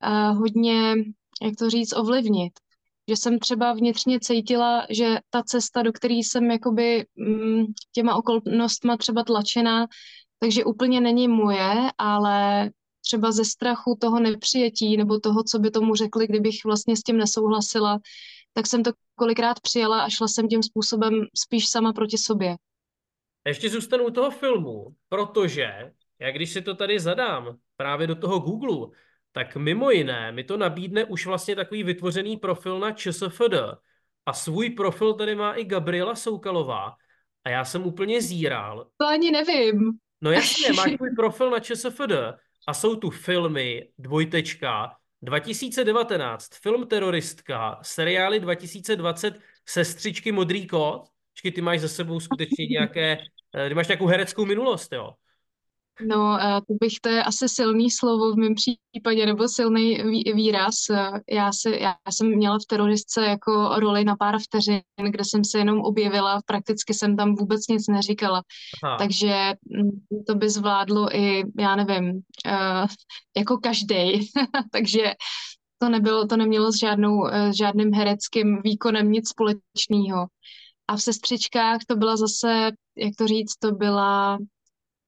a 0.00 0.30
hodně, 0.30 0.94
jak 1.42 1.56
to 1.58 1.70
říct, 1.70 1.96
ovlivnit. 1.96 2.52
Že 3.08 3.16
jsem 3.16 3.38
třeba 3.38 3.72
vnitřně 3.72 4.20
cítila, 4.20 4.86
že 4.90 5.18
ta 5.30 5.42
cesta, 5.42 5.82
do 5.82 5.92
které 5.92 6.14
jsem 6.14 6.50
jakoby 6.50 7.06
mm, 7.16 7.64
těma 7.92 8.16
okolnostma 8.16 8.96
třeba 8.96 9.24
tlačená, 9.24 9.86
takže 10.38 10.64
úplně 10.64 11.00
není 11.00 11.28
moje, 11.28 11.90
ale 11.98 12.70
třeba 13.04 13.32
ze 13.32 13.44
strachu 13.44 13.96
toho 14.00 14.20
nepřijetí 14.20 14.96
nebo 14.96 15.20
toho, 15.20 15.42
co 15.44 15.58
by 15.58 15.70
tomu 15.70 15.94
řekli, 15.94 16.26
kdybych 16.26 16.64
vlastně 16.64 16.96
s 16.96 17.02
tím 17.02 17.16
nesouhlasila, 17.16 17.98
tak 18.52 18.66
jsem 18.66 18.82
to 18.82 18.90
kolikrát 19.14 19.60
přijala 19.60 20.02
a 20.02 20.08
šla 20.08 20.28
jsem 20.28 20.48
tím 20.48 20.62
způsobem 20.62 21.26
spíš 21.36 21.68
sama 21.68 21.92
proti 21.92 22.18
sobě. 22.18 22.56
Ještě 23.46 23.70
zůstanu 23.70 24.04
u 24.06 24.10
toho 24.10 24.30
filmu, 24.30 24.94
protože 25.08 25.92
já 26.18 26.30
když 26.30 26.52
si 26.52 26.62
to 26.62 26.74
tady 26.74 27.00
zadám 27.00 27.56
právě 27.76 28.06
do 28.06 28.14
toho 28.14 28.38
Google, 28.38 28.88
tak 29.32 29.56
mimo 29.56 29.90
jiné 29.90 30.32
mi 30.32 30.44
to 30.44 30.56
nabídne 30.56 31.04
už 31.04 31.26
vlastně 31.26 31.56
takový 31.56 31.82
vytvořený 31.82 32.36
profil 32.36 32.78
na 32.78 32.92
ČSFD. 32.92 33.54
A 34.26 34.32
svůj 34.32 34.70
profil 34.70 35.14
tady 35.14 35.34
má 35.34 35.52
i 35.52 35.64
Gabriela 35.64 36.14
Soukalová. 36.14 36.94
A 37.44 37.50
já 37.50 37.64
jsem 37.64 37.86
úplně 37.86 38.22
zíral. 38.22 38.86
To 38.96 39.06
ani 39.06 39.30
nevím. 39.30 39.92
No 40.20 40.32
jasně, 40.32 40.72
máš 40.72 40.92
tvůj 40.96 41.10
profil 41.16 41.50
na 41.50 41.60
ČSFD 41.60 42.12
a 42.66 42.74
jsou 42.74 42.96
tu 42.96 43.10
filmy, 43.10 43.88
dvojtečka, 43.98 44.96
2019, 45.22 46.54
film 46.54 46.86
Teroristka, 46.86 47.78
seriály 47.82 48.40
2020, 48.40 49.40
Sestřičky 49.66 50.32
Modrý 50.32 50.66
kot. 50.66 51.08
Počkej, 51.32 51.52
ty 51.52 51.60
máš 51.60 51.80
za 51.80 51.88
sebou 51.88 52.20
skutečně 52.20 52.66
nějaké, 52.66 53.18
eh, 53.56 53.68
ty 53.68 53.74
máš 53.74 53.88
nějakou 53.88 54.06
hereckou 54.06 54.44
minulost, 54.44 54.92
jo? 54.92 55.10
No, 56.00 56.38
eh, 56.40 56.60
to 56.60 56.74
bych, 56.80 56.92
to 57.02 57.08
je 57.08 57.24
asi 57.24 57.48
silný 57.48 57.90
slovo 57.90 58.32
v 58.32 58.36
mém 58.36 58.54
případě, 58.54 59.26
nebo 59.26 59.48
silný 59.48 60.02
výraz. 60.34 60.74
Eh, 60.90 61.10
já, 61.30 61.52
se, 61.52 61.76
já 61.78 61.94
jsem 62.10 62.36
měla 62.36 62.58
v 62.58 62.66
teroristce 62.68 63.24
jako 63.24 63.74
roli 63.78 64.04
na 64.04 64.16
pár 64.16 64.38
vteřin, 64.38 64.80
kde 65.10 65.24
jsem 65.24 65.44
se 65.44 65.58
jenom 65.58 65.80
objevila, 65.80 66.40
prakticky 66.46 66.94
jsem 66.94 67.16
tam 67.16 67.34
vůbec 67.34 67.68
nic 67.68 67.88
neříkala. 67.88 68.42
Aha. 68.84 68.96
Takže 68.96 69.52
mm, 69.76 70.24
to 70.26 70.34
by 70.34 70.50
zvládlo 70.50 71.16
i, 71.16 71.44
já 71.58 71.76
nevím, 71.76 72.12
uh, 72.14 72.86
jako 73.36 73.58
každý. 73.58 74.30
Takže 74.72 75.12
to 75.78 75.88
nebylo, 75.88 76.26
to 76.26 76.36
nemělo 76.36 76.72
s 76.72 76.78
žádnou, 76.78 77.28
žádným 77.58 77.94
hereckým 77.94 78.62
výkonem 78.64 79.12
nic 79.12 79.28
společného. 79.28 80.26
A 80.88 80.96
v 80.96 81.02
sestřičkách 81.02 81.80
to 81.86 81.96
byla 81.96 82.16
zase, 82.16 82.70
jak 82.96 83.12
to 83.18 83.26
říct, 83.26 83.56
to 83.58 83.72
byla 83.72 84.38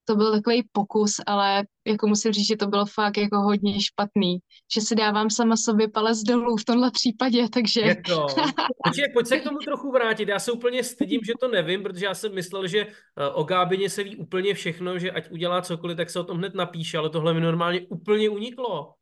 to 0.04 0.16
byl 0.16 0.32
takový 0.32 0.68
pokus, 0.72 1.14
ale 1.26 1.64
jako 1.86 2.06
musím 2.06 2.32
říct, 2.32 2.46
že 2.46 2.56
to 2.56 2.66
bylo 2.66 2.86
fakt 2.86 3.16
jako 3.16 3.40
hodně 3.40 3.82
špatný, 3.82 4.38
že 4.74 4.80
si 4.80 4.94
dávám 4.94 5.30
sama 5.30 5.56
sobě 5.56 5.88
palec 5.88 6.18
dolů 6.18 6.56
v 6.56 6.64
tomhle 6.64 6.90
případě, 6.90 7.48
takže... 7.48 7.80
Je 7.80 8.02
to. 8.06 8.26
Počkej, 8.86 9.12
pojď 9.12 9.26
se 9.26 9.38
k 9.38 9.44
tomu 9.44 9.58
trochu 9.58 9.92
vrátit, 9.92 10.28
já 10.28 10.38
se 10.38 10.52
úplně 10.52 10.84
stydím, 10.84 11.20
že 11.26 11.32
to 11.40 11.48
nevím, 11.48 11.82
protože 11.82 12.06
já 12.06 12.14
jsem 12.14 12.34
myslel, 12.34 12.66
že 12.66 12.80
eh, 12.80 13.28
o 13.28 13.44
Gábině 13.44 13.90
se 13.90 14.02
ví 14.02 14.16
úplně 14.16 14.54
všechno, 14.54 14.98
že 14.98 15.10
ať 15.10 15.30
udělá 15.30 15.62
cokoliv, 15.62 15.96
tak 15.96 16.10
se 16.10 16.20
o 16.20 16.24
tom 16.24 16.38
hned 16.38 16.54
napíše, 16.54 16.98
ale 16.98 17.10
tohle 17.10 17.34
mi 17.34 17.40
normálně 17.40 17.80
úplně 17.80 18.30
uniklo. 18.30 18.94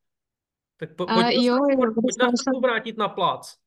Tak 0.76 0.97
po, 0.97 1.06
pojď, 1.06 1.26
uh, 1.26 1.44
jo, 1.44 1.56
jo, 1.71 1.92
pojď 1.94 2.16
nás 2.18 2.32
se 2.44 2.61
vrátit 2.62 2.99
na 2.99 3.09
plac 3.09 3.62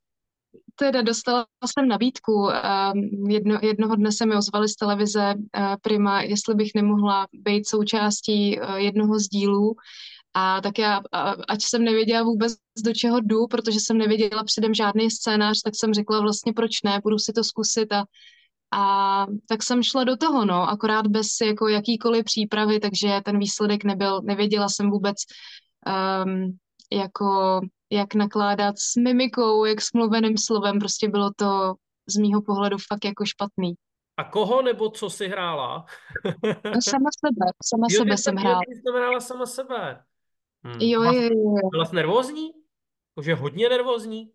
teda 0.74 1.02
dostala 1.02 1.46
jsem 1.66 1.88
nabídku. 1.88 2.50
Ehm, 2.50 3.30
jedno, 3.30 3.58
jednoho 3.62 3.96
dne 3.96 4.12
se 4.12 4.26
mi 4.26 4.36
ozvali 4.36 4.68
z 4.68 4.76
televize 4.76 5.34
eh, 5.34 5.76
Prima, 5.82 6.22
jestli 6.22 6.54
bych 6.54 6.70
nemohla 6.74 7.26
být 7.32 7.68
součástí 7.68 8.60
eh, 8.60 8.80
jednoho 8.80 9.18
z 9.18 9.28
dílů. 9.28 9.74
A 10.38 10.60
tak 10.60 10.78
já, 10.78 11.00
ať 11.48 11.62
jsem 11.62 11.84
nevěděla 11.84 12.22
vůbec, 12.22 12.52
do 12.84 12.92
čeho 12.92 13.20
jdu, 13.20 13.46
protože 13.46 13.80
jsem 13.80 13.98
nevěděla 13.98 14.44
předem 14.44 14.74
žádný 14.74 15.10
scénář, 15.10 15.60
tak 15.64 15.74
jsem 15.76 15.94
řekla 15.94 16.20
vlastně, 16.20 16.52
proč 16.52 16.82
ne, 16.82 17.00
budu 17.02 17.18
si 17.18 17.32
to 17.32 17.44
zkusit 17.44 17.92
a 17.92 18.04
a 18.74 19.26
tak 19.48 19.62
jsem 19.62 19.82
šla 19.82 20.04
do 20.04 20.16
toho, 20.16 20.44
no, 20.44 20.68
akorát 20.68 21.06
bez 21.06 21.26
jako 21.44 21.68
jakýkoliv 21.68 22.24
přípravy, 22.24 22.80
takže 22.80 23.20
ten 23.24 23.38
výsledek 23.38 23.84
nebyl, 23.84 24.20
nevěděla 24.22 24.68
jsem 24.68 24.90
vůbec, 24.90 25.16
um, 26.24 26.58
jako 26.92 27.60
jak 27.90 28.14
nakládat 28.14 28.74
s 28.78 28.96
mimikou, 28.96 29.64
jak 29.64 29.80
s 29.80 29.92
mluveným 29.92 30.38
slovem, 30.38 30.78
prostě 30.78 31.08
bylo 31.08 31.30
to 31.36 31.74
z 32.08 32.16
mýho 32.16 32.42
pohledu 32.42 32.76
fakt 32.88 33.04
jako 33.04 33.24
špatný. 33.24 33.74
A 34.16 34.24
koho 34.24 34.62
nebo 34.62 34.90
co 34.90 35.10
si 35.10 35.28
hrála? 35.28 35.84
No, 36.44 36.82
sama 36.82 37.10
sebe, 37.26 37.46
sama 37.64 37.86
jo, 37.90 37.98
sebe 37.98 38.16
jsem 38.16 38.36
hrála. 38.36 38.60
Jsi 38.68 38.98
hrála 38.98 39.20
sama 39.20 39.46
sebe. 39.46 40.02
Hmm. 40.64 40.80
Jo, 40.80 41.02
jo, 41.02 41.22
jo. 41.22 41.70
Byla 41.70 41.84
jsi 41.84 41.96
nervózní? 41.96 42.50
Jakože 43.16 43.34
hodně 43.34 43.68
nervózní? 43.68 44.30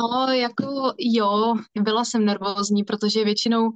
No, 0.00 0.32
jako 0.32 0.92
jo, 0.98 1.54
byla 1.80 2.04
jsem 2.04 2.24
nervózní, 2.24 2.84
protože 2.84 3.24
většinou 3.24 3.70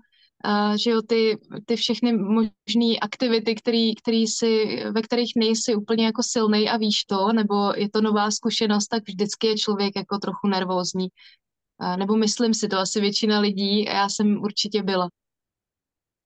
uh, 0.46 0.76
že 0.76 0.90
jo, 0.90 1.02
ty, 1.02 1.38
ty 1.66 1.76
všechny 1.76 2.12
možné 2.12 2.98
aktivity, 3.02 3.54
který, 3.54 3.94
který 3.94 4.26
si, 4.26 4.82
ve 4.92 5.02
kterých 5.02 5.32
nejsi 5.36 5.74
úplně 5.74 6.04
jako 6.04 6.22
silný 6.22 6.68
a 6.68 6.76
víš 6.76 7.04
to, 7.04 7.32
nebo 7.32 7.72
je 7.76 7.90
to 7.90 8.00
nová 8.00 8.30
zkušenost, 8.30 8.86
tak 8.86 9.02
vždycky 9.08 9.46
je 9.46 9.58
člověk 9.58 9.96
jako 9.96 10.18
trochu 10.18 10.48
nervózní. 10.48 11.08
Uh, 11.82 11.96
nebo 11.96 12.16
myslím 12.16 12.54
si 12.54 12.68
to, 12.68 12.78
asi 12.78 13.00
většina 13.00 13.40
lidí, 13.40 13.88
a 13.88 13.92
já 13.92 14.08
jsem 14.08 14.42
určitě 14.42 14.82
byla. 14.82 15.08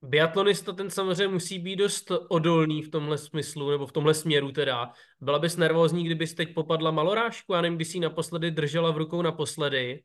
Biatlonista 0.03 0.73
ten 0.73 0.91
samozřejmě 0.91 1.29
musí 1.29 1.59
být 1.59 1.77
dost 1.77 2.13
odolný 2.29 2.83
v 2.83 2.91
tomhle 2.91 3.19
smyslu, 3.19 3.71
nebo 3.71 3.87
v 3.87 3.93
tomhle 3.93 4.15
směru 4.15 4.53
teda. 4.53 4.93
Byla 5.21 5.39
bys 5.39 5.57
nervózní, 5.57 6.05
kdybys 6.05 6.35
teď 6.35 6.55
popadla 6.55 6.91
malorážku, 6.91 7.55
a 7.55 7.61
nevím, 7.61 7.79
bys 7.79 7.95
ji 7.95 8.01
naposledy 8.01 8.51
držela 8.51 8.91
v 8.91 8.97
rukou 8.97 9.23
naposledy. 9.23 10.03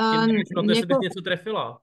Tím, 0.00 0.20
uh, 0.20 0.26
něko... 0.26 0.62
bys 0.62 0.78
něco 0.78 1.20
trefila. 1.24 1.80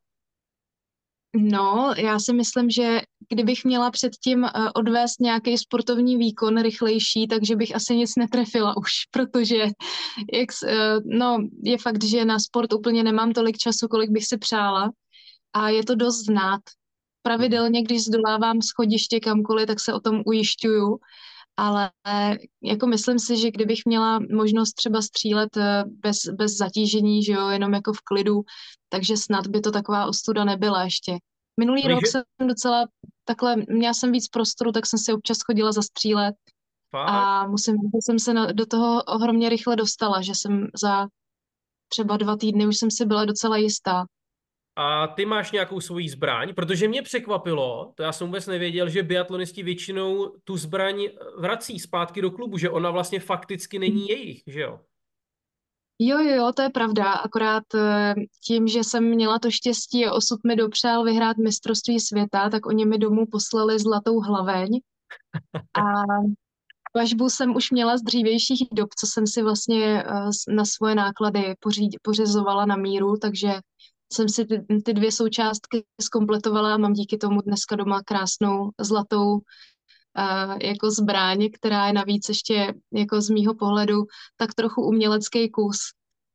No, 1.37 1.93
já 1.97 2.19
si 2.19 2.33
myslím, 2.33 2.69
že 2.69 3.01
kdybych 3.29 3.65
měla 3.65 3.91
předtím 3.91 4.43
uh, 4.43 4.49
odvést 4.75 5.19
nějaký 5.19 5.57
sportovní 5.57 6.17
výkon 6.17 6.61
rychlejší, 6.61 7.27
takže 7.27 7.55
bych 7.55 7.75
asi 7.75 7.95
nic 7.95 8.15
netrefila 8.15 8.77
už, 8.77 8.91
protože 9.11 9.57
jak, 10.33 10.49
uh, 10.63 11.17
no, 11.19 11.37
je 11.63 11.77
fakt, 11.77 12.03
že 12.03 12.25
na 12.25 12.39
sport 12.39 12.73
úplně 12.73 13.03
nemám 13.03 13.33
tolik 13.33 13.57
času, 13.57 13.87
kolik 13.87 14.09
bych 14.09 14.25
si 14.27 14.37
přála 14.37 14.91
a 15.53 15.69
je 15.69 15.83
to 15.83 15.95
dost 15.95 16.25
znát. 16.25 16.61
Pravidelně, 17.21 17.81
když 17.81 18.03
zdolávám 18.03 18.61
schodiště 18.61 19.19
kamkoliv, 19.19 19.67
tak 19.67 19.79
se 19.79 19.93
o 19.93 19.99
tom 19.99 20.21
ujišťuju, 20.25 20.99
ale 21.57 21.91
jako 22.63 22.87
myslím 22.87 23.19
si, 23.19 23.37
že 23.37 23.51
kdybych 23.51 23.79
měla 23.85 24.19
možnost 24.19 24.73
třeba 24.73 25.01
střílet 25.01 25.57
eh, 25.57 25.83
bez, 25.87 26.17
bez 26.37 26.51
zatížení, 26.51 27.23
že 27.23 27.31
jo, 27.31 27.49
jenom 27.49 27.73
jako 27.73 27.93
v 27.93 28.01
klidu, 28.01 28.41
takže 28.89 29.17
snad 29.17 29.47
by 29.47 29.61
to 29.61 29.71
taková 29.71 30.05
ostuda 30.05 30.43
nebyla 30.43 30.83
ještě. 30.83 31.17
Minulý 31.59 31.81
Takže... 31.81 31.95
rok 31.95 32.07
jsem 32.07 32.47
docela 32.47 32.85
takhle, 33.23 33.55
měla 33.69 33.93
jsem 33.93 34.11
víc 34.11 34.27
prostoru, 34.27 34.71
tak 34.71 34.85
jsem 34.85 34.99
si 34.99 35.13
občas 35.13 35.37
chodila 35.45 35.71
zastřílet 35.71 36.35
Fakt? 36.91 37.09
a 37.09 37.47
musím 37.47 37.75
že 37.75 37.99
jsem 38.05 38.19
se 38.19 38.33
na, 38.33 38.51
do 38.51 38.65
toho 38.65 39.03
ohromně 39.03 39.49
rychle 39.49 39.75
dostala, 39.75 40.21
že 40.21 40.31
jsem 40.35 40.67
za 40.81 41.07
třeba 41.87 42.17
dva 42.17 42.37
týdny 42.37 42.67
už 42.67 42.77
jsem 42.77 42.91
si 42.91 43.05
byla 43.05 43.25
docela 43.25 43.57
jistá. 43.57 44.05
A 44.75 45.07
ty 45.07 45.25
máš 45.25 45.51
nějakou 45.51 45.81
svoji 45.81 46.09
zbraň? 46.09 46.53
Protože 46.53 46.87
mě 46.87 47.01
překvapilo, 47.01 47.93
to 47.95 48.03
já 48.03 48.11
jsem 48.11 48.27
vůbec 48.27 48.47
nevěděl, 48.47 48.89
že 48.89 49.03
biatlonisti 49.03 49.63
většinou 49.63 50.35
tu 50.43 50.57
zbraň 50.57 51.07
vrací 51.37 51.79
zpátky 51.79 52.21
do 52.21 52.31
klubu, 52.31 52.57
že 52.57 52.69
ona 52.69 52.91
vlastně 52.91 53.19
fakticky 53.19 53.79
není 53.79 54.07
jejich, 54.07 54.43
že 54.47 54.61
jo? 54.61 54.79
Jo, 55.99 56.19
jo, 56.19 56.35
jo, 56.35 56.51
to 56.55 56.61
je 56.61 56.69
pravda. 56.69 57.11
Akorát 57.11 57.63
eh, 57.75 58.13
tím, 58.47 58.67
že 58.67 58.83
jsem 58.83 59.03
měla 59.03 59.39
to 59.39 59.51
štěstí 59.51 60.05
a 60.05 60.13
osud 60.13 60.39
mi 60.47 60.55
dopřál 60.55 61.03
vyhrát 61.03 61.37
mistrovství 61.37 61.99
světa, 61.99 62.49
tak 62.49 62.65
oni 62.65 62.85
mi 62.85 62.97
domů 62.97 63.25
poslali 63.31 63.79
zlatou 63.79 64.19
hlaveň. 64.19 64.79
A 65.73 65.81
Pažbu 66.93 67.29
jsem 67.29 67.55
už 67.55 67.71
měla 67.71 67.97
z 67.97 68.01
dřívějších 68.01 68.67
dob, 68.71 68.89
co 68.99 69.07
jsem 69.07 69.27
si 69.27 69.41
vlastně 69.41 70.03
eh, 70.03 70.53
na 70.55 70.65
svoje 70.65 70.95
náklady 70.95 71.53
pořizovala 72.01 72.65
na 72.65 72.75
míru, 72.75 73.17
takže 73.17 73.49
jsem 74.15 74.29
si 74.29 74.45
ty, 74.45 74.65
ty 74.85 74.93
dvě 74.93 75.11
součástky 75.11 75.85
zkompletovala 76.01 76.73
a 76.73 76.77
mám 76.77 76.93
díky 76.93 77.17
tomu 77.17 77.41
dneska 77.41 77.75
doma 77.75 78.01
krásnou 78.05 78.71
zlatou 78.79 79.33
uh, 79.33 80.57
jako 80.61 80.91
zbraň, 80.91 81.49
která 81.53 81.87
je 81.87 81.93
navíc 81.93 82.29
ještě 82.29 82.73
jako 82.93 83.21
z 83.21 83.29
mýho 83.29 83.55
pohledu 83.55 84.03
tak 84.37 84.53
trochu 84.53 84.81
umělecký 84.81 85.49
kus. 85.49 85.77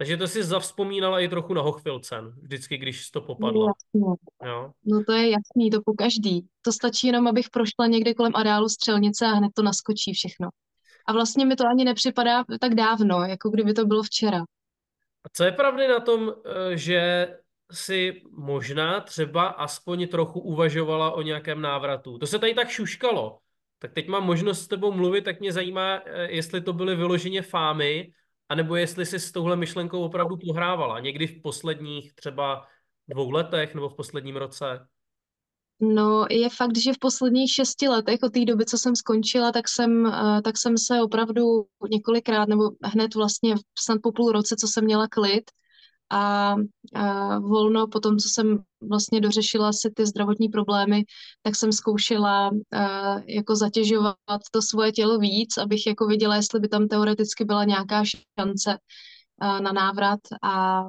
Takže 0.00 0.16
to 0.16 0.28
si 0.28 0.44
zavzpomínala 0.44 1.20
i 1.20 1.28
trochu 1.28 1.54
na 1.54 1.62
Hochfilcen, 1.62 2.32
vždycky, 2.42 2.76
když 2.76 3.10
to 3.10 3.20
popadlo. 3.20 3.66
No, 3.94 4.14
jo. 4.44 4.70
no 4.84 5.04
to 5.06 5.12
je 5.12 5.30
jasný, 5.30 5.70
to 5.70 5.80
po 5.84 5.92
každý. 5.92 6.49
To 6.62 6.72
stačí 6.72 7.06
jenom, 7.06 7.26
abych 7.26 7.50
prošla 7.50 7.87
někde 7.87 8.14
kolem 8.14 8.32
areálu 8.34 8.68
střelnice 8.68 9.26
a 9.26 9.32
hned 9.32 9.50
to 9.54 9.62
naskočí 9.62 10.12
všechno. 10.12 10.49
A 11.06 11.12
vlastně 11.12 11.46
mi 11.46 11.56
to 11.56 11.66
ani 11.66 11.84
nepřipadá 11.84 12.44
tak 12.60 12.75
dávno, 12.75 13.25
jako 13.25 13.50
kdyby 13.50 13.72
to 13.72 13.87
bylo 13.87 14.02
včera. 14.02 14.38
A 15.25 15.28
co 15.32 15.44
je 15.44 15.52
pravdy 15.52 15.88
na 15.88 16.00
tom, 16.00 16.32
eh, 16.44 16.76
že 16.76 17.28
si 17.70 18.22
možná 18.30 19.00
třeba 19.00 19.46
aspoň 19.46 20.08
trochu 20.08 20.40
uvažovala 20.40 21.10
o 21.10 21.22
nějakém 21.22 21.60
návratu? 21.60 22.18
To 22.18 22.26
se 22.26 22.38
tady 22.38 22.54
tak 22.54 22.68
šuškalo. 22.68 23.38
Tak 23.78 23.92
teď 23.92 24.08
mám 24.08 24.26
možnost 24.26 24.62
s 24.62 24.68
tebou 24.68 24.92
mluvit, 24.92 25.24
tak 25.24 25.40
mě 25.40 25.52
zajímá, 25.52 26.02
eh, 26.04 26.30
jestli 26.30 26.60
to 26.60 26.72
byly 26.72 26.96
vyloženě 26.96 27.42
fámy, 27.42 28.12
anebo 28.48 28.76
jestli 28.76 29.06
si 29.06 29.20
s 29.20 29.32
touhle 29.32 29.56
myšlenkou 29.56 30.04
opravdu 30.04 30.36
pohrávala. 30.46 31.00
Někdy 31.00 31.26
v 31.26 31.42
posledních 31.42 32.14
třeba 32.14 32.66
dvou 33.08 33.30
letech 33.30 33.74
nebo 33.74 33.88
v 33.88 33.96
posledním 33.96 34.36
roce. 34.36 34.86
No, 35.80 36.26
je 36.30 36.48
fakt, 36.50 36.78
že 36.78 36.92
v 36.92 36.98
posledních 36.98 37.52
šesti 37.52 37.88
letech 37.88 38.18
od 38.22 38.32
té 38.32 38.44
doby, 38.44 38.66
co 38.66 38.78
jsem 38.78 38.96
skončila, 38.96 39.52
tak 39.52 39.68
jsem, 39.68 40.06
eh, 40.06 40.42
tak 40.42 40.58
jsem 40.58 40.78
se 40.78 41.02
opravdu 41.02 41.42
několikrát, 41.90 42.48
nebo 42.48 42.70
hned 42.84 43.14
vlastně 43.14 43.54
snad 43.78 43.98
po 44.02 44.12
půl 44.12 44.32
roce, 44.32 44.56
co 44.56 44.66
jsem 44.66 44.84
měla 44.84 45.08
klid, 45.08 45.50
a, 46.10 46.54
a 46.94 47.38
volno 47.38 47.86
po 47.86 48.00
tom, 48.00 48.16
co 48.16 48.28
jsem 48.28 48.58
vlastně 48.88 49.20
dořešila 49.20 49.72
si 49.72 49.90
ty 49.96 50.06
zdravotní 50.06 50.48
problémy, 50.48 51.04
tak 51.42 51.56
jsem 51.56 51.72
zkoušela 51.72 52.50
a, 52.72 53.14
jako 53.26 53.56
zatěžovat 53.56 54.16
to 54.52 54.62
svoje 54.62 54.92
tělo 54.92 55.18
víc, 55.18 55.58
abych 55.58 55.86
jako 55.86 56.06
viděla, 56.06 56.36
jestli 56.36 56.60
by 56.60 56.68
tam 56.68 56.88
teoreticky 56.88 57.44
byla 57.44 57.64
nějaká 57.64 58.04
šance 58.04 58.78
a, 59.40 59.60
na 59.60 59.72
návrat 59.72 60.20
a, 60.42 60.84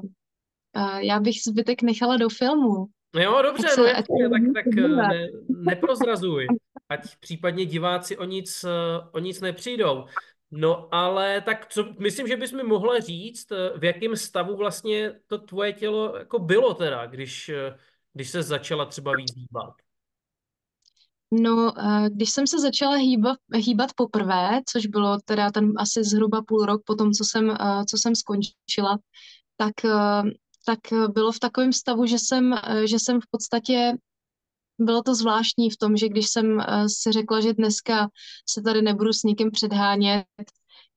a 0.75 0.99
já 0.99 1.19
bych 1.19 1.35
zbytek 1.47 1.81
nechala 1.81 2.17
do 2.17 2.29
filmu. 2.29 2.85
No 3.15 3.21
jo, 3.21 3.41
dobře, 3.41 3.67
no 3.77 3.83
jasně, 3.83 4.29
tak, 4.29 4.41
tak 4.53 4.65
ne, 4.75 5.27
neprozrazuj, 5.47 6.47
ať 6.89 7.15
případně 7.19 7.65
diváci 7.65 8.17
o 8.17 8.25
nic, 8.25 8.65
o 9.11 9.19
nic 9.19 9.41
nepřijdou. 9.41 10.05
No 10.51 10.93
ale 10.95 11.41
tak 11.41 11.67
co, 11.69 11.93
myslím, 11.99 12.27
že 12.27 12.37
bys 12.37 12.51
mi 12.51 12.63
mohla 12.63 12.99
říct, 12.99 13.51
eh, 13.51 13.79
v 13.79 13.83
jakém 13.83 14.15
stavu 14.15 14.55
vlastně 14.55 15.19
to 15.27 15.37
tvoje 15.37 15.73
tělo 15.73 16.17
jako 16.17 16.39
bylo 16.39 16.73
teda, 16.73 17.05
když, 17.05 17.49
eh, 17.49 17.77
když 18.13 18.29
se 18.29 18.43
začala 18.43 18.85
třeba 18.85 19.15
víc 19.15 19.35
hýbat? 19.35 19.73
No, 21.31 21.73
eh, 21.79 22.09
když 22.09 22.29
jsem 22.29 22.47
se 22.47 22.59
začala 22.59 22.95
hýbat, 22.95 23.37
hýbat 23.55 23.93
poprvé, 23.95 24.61
což 24.65 24.85
bylo 24.85 25.17
teda 25.25 25.51
ten 25.51 25.73
asi 25.77 26.03
zhruba 26.03 26.41
půl 26.47 26.65
rok 26.65 26.81
po 26.85 26.95
tom, 26.95 27.11
co 27.11 27.23
jsem, 27.23 27.57
co 27.89 27.97
jsem 27.97 28.15
skončila, 28.15 28.97
tak, 29.57 29.73
tak 30.65 30.79
bylo 31.13 31.31
v 31.31 31.39
takovém 31.39 31.73
stavu, 31.73 32.05
že 32.05 32.19
jsem, 32.19 32.55
že 32.85 32.99
jsem 32.99 33.21
v 33.21 33.25
podstatě 33.31 33.93
bylo 34.85 35.03
to 35.03 35.15
zvláštní 35.15 35.69
v 35.69 35.77
tom, 35.77 35.97
že 35.97 36.09
když 36.09 36.27
jsem 36.29 36.55
uh, 36.55 36.63
si 36.87 37.11
řekla, 37.11 37.41
že 37.41 37.53
dneska 37.53 38.07
se 38.49 38.61
tady 38.61 38.81
nebudu 38.81 39.13
s 39.13 39.23
nikým 39.23 39.51
předhánět, 39.51 40.25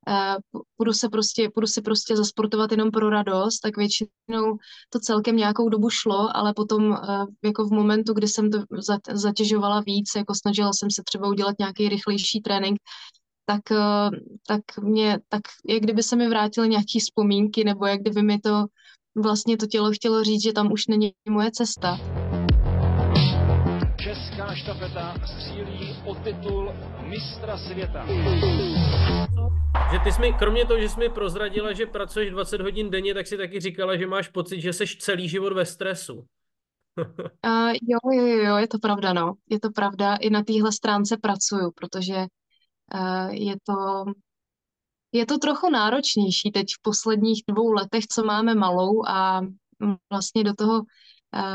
uh, 0.09 0.63
budu, 0.79 0.93
se 0.93 1.09
prostě, 1.09 1.51
budu 1.55 1.67
si 1.67 1.83
prostě 1.83 2.17
zasportovat 2.17 2.71
jenom 2.71 2.91
pro 2.91 3.11
radost, 3.11 3.61
tak 3.61 3.77
většinou 3.77 4.57
to 4.91 4.99
celkem 5.01 5.37
nějakou 5.37 5.69
dobu 5.69 5.91
šlo, 5.91 6.37
ale 6.37 6.55
potom 6.55 6.85
uh, 6.91 7.27
jako 7.45 7.65
v 7.65 7.73
momentu, 7.73 8.15
kdy 8.15 8.29
jsem 8.29 8.51
to 8.51 8.59
zatěžovala 9.13 9.81
víc, 9.81 10.11
jako 10.17 10.35
snažila 10.35 10.73
jsem 10.73 10.91
se 10.91 11.03
třeba 11.05 11.29
udělat 11.29 11.55
nějaký 11.59 11.89
rychlejší 11.89 12.41
trénink, 12.41 12.79
tak, 13.47 13.61
tak 14.47 14.61
mě, 14.83 15.19
tak 15.29 15.43
jak 15.69 15.83
kdyby 15.83 16.03
se 16.03 16.17
mi 16.17 16.29
vrátily 16.29 16.69
nějaké 16.69 16.99
vzpomínky, 17.01 17.65
nebo 17.65 17.87
jak 17.87 18.01
kdyby 18.01 18.23
mi 18.23 18.39
to 18.39 18.65
vlastně 19.17 19.57
to 19.57 19.67
tělo 19.67 19.93
chtělo 19.93 20.25
říct, 20.25 20.43
že 20.43 20.53
tam 20.53 20.73
už 20.73 20.87
není 20.87 21.13
moje 21.29 21.51
cesta. 21.51 22.24
Štafeta 24.55 25.15
střílí 25.27 25.97
o 26.05 26.15
titul 26.15 26.73
mistra 27.01 27.59
světa. 27.59 28.07
Že 29.93 29.99
ty 30.05 30.13
jsi 30.13 30.21
mi, 30.21 30.33
kromě 30.33 30.67
toho, 30.67 30.81
že 30.81 30.89
jsi 30.89 31.01
mi 31.01 31.09
prozradila, 31.09 31.73
že 31.73 31.87
pracuješ 31.87 32.31
20 32.31 32.61
hodin 32.61 32.91
denně, 32.91 33.15
tak 33.15 33.27
si 33.27 33.37
taky 33.37 33.61
říkala, 33.61 33.97
že 33.97 34.07
máš 34.07 34.29
pocit, 34.29 34.61
že 34.61 34.73
jsi 34.73 34.85
celý 34.99 35.29
život 35.29 35.53
ve 35.53 35.67
stresu. 35.67 36.15
uh, 37.47 37.71
jo, 37.83 37.99
jo, 38.13 38.27
jo, 38.27 38.57
je 38.57 38.69
to 38.69 38.79
pravda, 38.79 39.13
no. 39.13 39.35
Je 39.51 39.61
to 39.61 39.71
pravda. 39.71 40.17
I 40.17 40.31
na 40.31 40.43
téhle 40.43 40.73
stránce 40.73 41.17
pracuju, 41.17 41.71
protože 41.71 42.17
uh, 42.95 43.31
je 43.31 43.55
to 43.67 44.05
je 45.13 45.27
to 45.27 45.39
trochu 45.39 45.71
náročnější 45.71 46.51
teď 46.53 46.67
v 46.79 46.83
posledních 46.83 47.43
dvou 47.49 47.73
letech, 47.73 48.07
co 48.07 48.25
máme 48.25 48.55
malou 48.55 49.09
a 49.09 49.41
vlastně 50.11 50.45
do 50.45 50.55
toho 50.55 50.83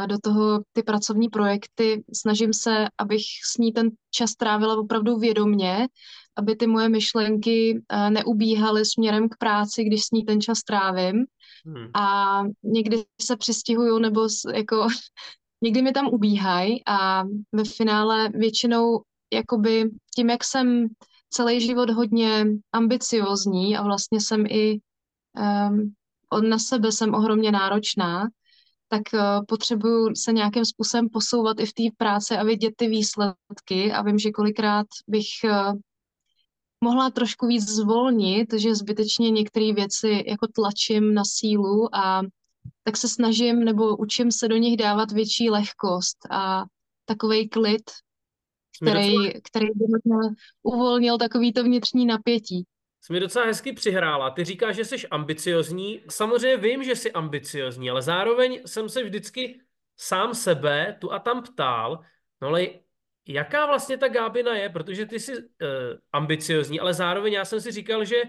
do 0.05 0.17
toho 0.23 0.61
ty 0.73 0.83
pracovní 0.83 1.29
projekty. 1.29 2.03
Snažím 2.13 2.53
se, 2.53 2.87
abych 2.97 3.21
s 3.53 3.57
ní 3.57 3.71
ten 3.71 3.89
čas 4.11 4.35
trávila 4.35 4.77
opravdu 4.77 5.17
vědomně, 5.17 5.87
aby 6.35 6.55
ty 6.55 6.67
moje 6.67 6.89
myšlenky 6.89 7.81
neubíhaly 8.09 8.85
směrem 8.85 9.29
k 9.29 9.37
práci, 9.37 9.83
když 9.83 10.03
s 10.03 10.11
ní 10.11 10.25
ten 10.25 10.41
čas 10.41 10.63
trávím. 10.63 11.25
Hmm. 11.65 11.87
A 11.93 12.43
někdy 12.63 13.03
se 13.21 13.37
přistihuju, 13.37 13.99
nebo 13.99 14.27
jako 14.53 14.87
někdy 15.63 15.81
mi 15.81 15.91
tam 15.91 16.07
ubíhají 16.07 16.81
a 16.85 17.23
ve 17.53 17.63
finále 17.63 18.29
většinou 18.29 19.01
jakoby 19.33 19.89
tím, 20.15 20.29
jak 20.29 20.43
jsem 20.43 20.87
celý 21.29 21.61
život 21.61 21.89
hodně 21.89 22.45
ambiciozní 22.71 23.77
a 23.77 23.83
vlastně 23.83 24.21
jsem 24.21 24.45
i 24.45 24.79
um, 25.69 25.93
na 26.49 26.59
sebe 26.59 26.91
jsem 26.91 27.13
ohromně 27.13 27.51
náročná, 27.51 28.27
tak 28.89 29.01
uh, 29.13 29.45
potřebuju 29.47 30.15
se 30.15 30.33
nějakým 30.33 30.65
způsobem 30.65 31.09
posouvat 31.09 31.59
i 31.59 31.65
v 31.65 31.73
té 31.73 31.83
práci 31.97 32.35
a 32.35 32.43
vidět 32.43 32.73
ty 32.77 32.87
výsledky. 32.87 33.91
A 33.93 34.01
vím, 34.01 34.19
že 34.19 34.31
kolikrát 34.31 34.87
bych 35.07 35.25
uh, 35.43 35.73
mohla 36.83 37.09
trošku 37.09 37.47
víc 37.47 37.69
zvolnit, 37.69 38.53
že 38.53 38.75
zbytečně 38.75 39.31
některé 39.31 39.73
věci 39.73 40.23
jako 40.27 40.47
tlačím 40.55 41.13
na 41.13 41.23
sílu 41.25 41.95
a 41.95 42.21
tak 42.83 42.97
se 42.97 43.07
snažím 43.07 43.59
nebo 43.59 43.97
učím 43.97 44.31
se 44.31 44.47
do 44.47 44.57
nich 44.57 44.77
dávat 44.77 45.11
větší 45.11 45.49
lehkost. 45.49 46.17
A 46.31 46.63
takový 47.05 47.49
klid, 47.49 47.91
který, 48.81 49.15
který 49.43 49.67
by 49.75 49.85
možná 49.87 50.35
uvolnil 50.63 51.17
takový 51.17 51.53
to 51.53 51.63
vnitřní 51.63 52.05
napětí 52.05 52.65
jsi 53.01 53.13
mi 53.13 53.19
docela 53.19 53.45
hezky 53.45 53.73
přihrála. 53.73 54.29
Ty 54.29 54.43
říkáš, 54.43 54.75
že 54.75 54.85
jsi 54.85 55.07
ambiciozní. 55.07 56.03
Samozřejmě 56.09 56.57
vím, 56.57 56.83
že 56.83 56.95
jsi 56.95 57.11
ambiciozní, 57.11 57.89
ale 57.89 58.01
zároveň 58.01 58.61
jsem 58.65 58.89
se 58.89 59.03
vždycky 59.03 59.61
sám 59.97 60.35
sebe 60.35 60.97
tu 61.01 61.11
a 61.13 61.19
tam 61.19 61.43
ptal, 61.43 61.99
no 62.41 62.47
ale 62.47 62.67
jaká 63.27 63.65
vlastně 63.65 63.97
ta 63.97 64.07
Gábina 64.07 64.55
je, 64.55 64.69
protože 64.69 65.05
ty 65.05 65.19
jsi 65.19 65.37
uh, 65.37 65.43
ambiciozní, 66.11 66.79
ale 66.79 66.93
zároveň 66.93 67.33
já 67.33 67.45
jsem 67.45 67.61
si 67.61 67.71
říkal, 67.71 68.05
že, 68.05 68.23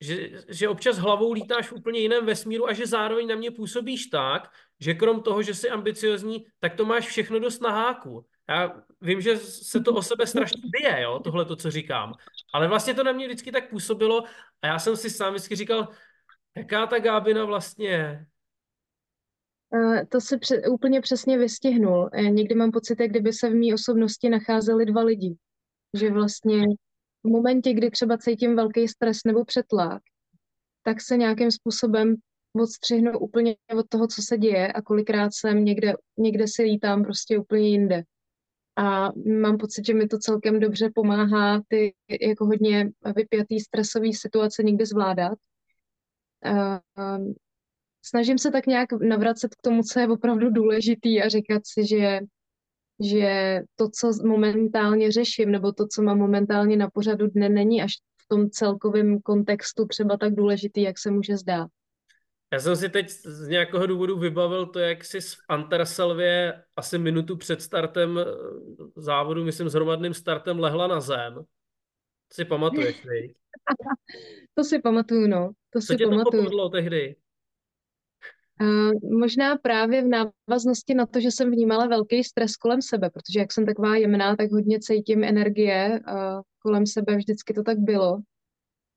že, 0.00 0.30
že 0.48 0.68
občas 0.68 0.98
hlavou 0.98 1.32
lítáš 1.32 1.68
v 1.68 1.72
úplně 1.72 2.00
jiném 2.00 2.26
vesmíru 2.26 2.68
a 2.68 2.72
že 2.72 2.86
zároveň 2.86 3.28
na 3.28 3.34
mě 3.34 3.50
působíš 3.50 4.06
tak, 4.06 4.50
že 4.80 4.94
krom 4.94 5.22
toho, 5.22 5.42
že 5.42 5.54
jsi 5.54 5.70
ambiciozní, 5.70 6.46
tak 6.58 6.74
to 6.74 6.84
máš 6.84 7.06
všechno 7.06 7.38
dost 7.38 7.60
na 7.60 7.70
háku. 7.70 8.26
Já 8.48 8.82
vím, 9.00 9.20
že 9.20 9.36
se 9.36 9.80
to 9.80 9.94
o 9.94 10.02
sebe 10.02 10.26
strašně 10.26 10.62
bije, 10.64 11.02
jo, 11.02 11.20
tohle 11.24 11.44
to, 11.44 11.56
co 11.56 11.70
říkám. 11.70 12.12
Ale 12.54 12.68
vlastně 12.68 12.94
to 12.94 13.04
na 13.04 13.12
mě 13.12 13.26
vždycky 13.26 13.52
tak 13.52 13.70
působilo 13.70 14.24
a 14.62 14.66
já 14.66 14.78
jsem 14.78 14.96
si 14.96 15.10
sám 15.10 15.34
vždycky 15.34 15.56
říkal, 15.56 15.88
jaká 16.56 16.86
ta 16.86 16.98
Gábina 16.98 17.44
vlastně 17.44 17.88
je. 17.88 18.26
To 20.08 20.20
si 20.20 20.38
pře- 20.38 20.62
úplně 20.68 21.00
přesně 21.00 21.38
vystihnul. 21.38 22.10
E, 22.12 22.22
někdy 22.22 22.54
mám 22.54 22.70
pocit, 22.70 23.00
jak 23.00 23.10
kdyby 23.10 23.32
se 23.32 23.50
v 23.50 23.54
mý 23.54 23.74
osobnosti 23.74 24.28
nacházeli 24.28 24.86
dva 24.86 25.02
lidi. 25.02 25.36
Že 25.94 26.10
vlastně 26.10 26.64
v 27.24 27.28
momentě, 27.28 27.72
kdy 27.72 27.90
třeba 27.90 28.18
cítím 28.18 28.56
velký 28.56 28.88
stres 28.88 29.18
nebo 29.26 29.44
přetlak, 29.44 30.02
tak 30.82 31.00
se 31.00 31.16
nějakým 31.16 31.50
způsobem 31.50 32.14
odstřihnu 32.60 33.18
úplně 33.18 33.56
od 33.78 33.88
toho, 33.88 34.06
co 34.06 34.22
se 34.22 34.38
děje 34.38 34.72
a 34.72 34.82
kolikrát 34.82 35.30
jsem 35.34 35.64
někde, 35.64 35.94
někde 36.16 36.44
si 36.48 36.62
lítám 36.62 37.02
prostě 37.02 37.38
úplně 37.38 37.68
jinde 37.68 38.02
a 38.76 39.12
mám 39.40 39.58
pocit, 39.58 39.86
že 39.86 39.94
mi 39.94 40.06
to 40.06 40.18
celkem 40.18 40.60
dobře 40.60 40.90
pomáhá 40.94 41.62
ty 41.68 41.94
jako 42.20 42.46
hodně 42.46 42.90
vypjatý 43.16 43.60
stresový 43.60 44.14
situace 44.14 44.62
někdy 44.62 44.86
zvládat. 44.86 45.38
Snažím 48.04 48.38
se 48.38 48.50
tak 48.50 48.66
nějak 48.66 48.92
navracet 48.92 49.54
k 49.54 49.62
tomu, 49.62 49.82
co 49.82 50.00
je 50.00 50.08
opravdu 50.08 50.50
důležitý 50.50 51.22
a 51.22 51.28
říkat 51.28 51.62
si, 51.66 51.86
že, 51.86 52.20
že 53.04 53.60
to, 53.76 53.88
co 53.88 54.12
momentálně 54.26 55.12
řeším, 55.12 55.50
nebo 55.50 55.72
to, 55.72 55.86
co 55.86 56.02
mám 56.02 56.18
momentálně 56.18 56.76
na 56.76 56.90
pořadu 56.90 57.26
dne, 57.26 57.48
není 57.48 57.82
až 57.82 57.92
v 58.24 58.28
tom 58.28 58.50
celkovém 58.50 59.20
kontextu 59.20 59.86
třeba 59.86 60.16
tak 60.16 60.34
důležitý, 60.34 60.82
jak 60.82 60.98
se 60.98 61.10
může 61.10 61.36
zdát. 61.36 61.70
Já 62.52 62.60
jsem 62.60 62.76
si 62.76 62.88
teď 62.88 63.10
z 63.10 63.48
nějakého 63.48 63.86
důvodu 63.86 64.18
vybavil 64.18 64.66
to, 64.66 64.78
jak 64.78 65.04
jsi 65.04 65.20
v 65.20 65.36
Anterselvě 65.48 66.62
asi 66.76 66.98
minutu 66.98 67.36
před 67.36 67.62
startem 67.62 68.18
eh, 68.18 68.24
závodu, 68.96 69.44
myslím 69.44 69.68
s 69.68 69.74
hromadným 69.74 70.14
startem, 70.14 70.58
lehla 70.58 70.86
na 70.86 71.00
zem. 71.00 71.34
To 71.34 72.34
si 72.34 72.44
pamatuješ, 72.44 73.04
viď? 73.10 73.36
To 74.54 74.64
si 74.64 74.78
pamatuju, 74.78 75.26
no. 75.26 75.50
To 75.70 75.80
Co 75.80 75.86
si 75.86 75.96
tě 75.96 76.04
to 76.04 76.10
pamatuju. 76.10 76.42
popadlo 76.42 76.68
tehdy? 76.68 77.16
Uh, 78.60 79.18
možná 79.18 79.56
právě 79.56 80.02
v 80.02 80.06
návaznosti 80.06 80.94
na 80.94 81.06
to, 81.06 81.20
že 81.20 81.30
jsem 81.30 81.50
vnímala 81.50 81.86
velký 81.86 82.24
stres 82.24 82.56
kolem 82.56 82.82
sebe, 82.82 83.10
protože 83.10 83.40
jak 83.40 83.52
jsem 83.52 83.66
taková 83.66 83.96
jemná, 83.96 84.36
tak 84.36 84.50
hodně 84.50 84.78
cítím 84.80 85.24
energie 85.24 86.00
uh, 86.08 86.40
kolem 86.58 86.86
sebe, 86.86 87.16
vždycky 87.16 87.54
to 87.54 87.62
tak 87.62 87.78
bylo. 87.78 88.18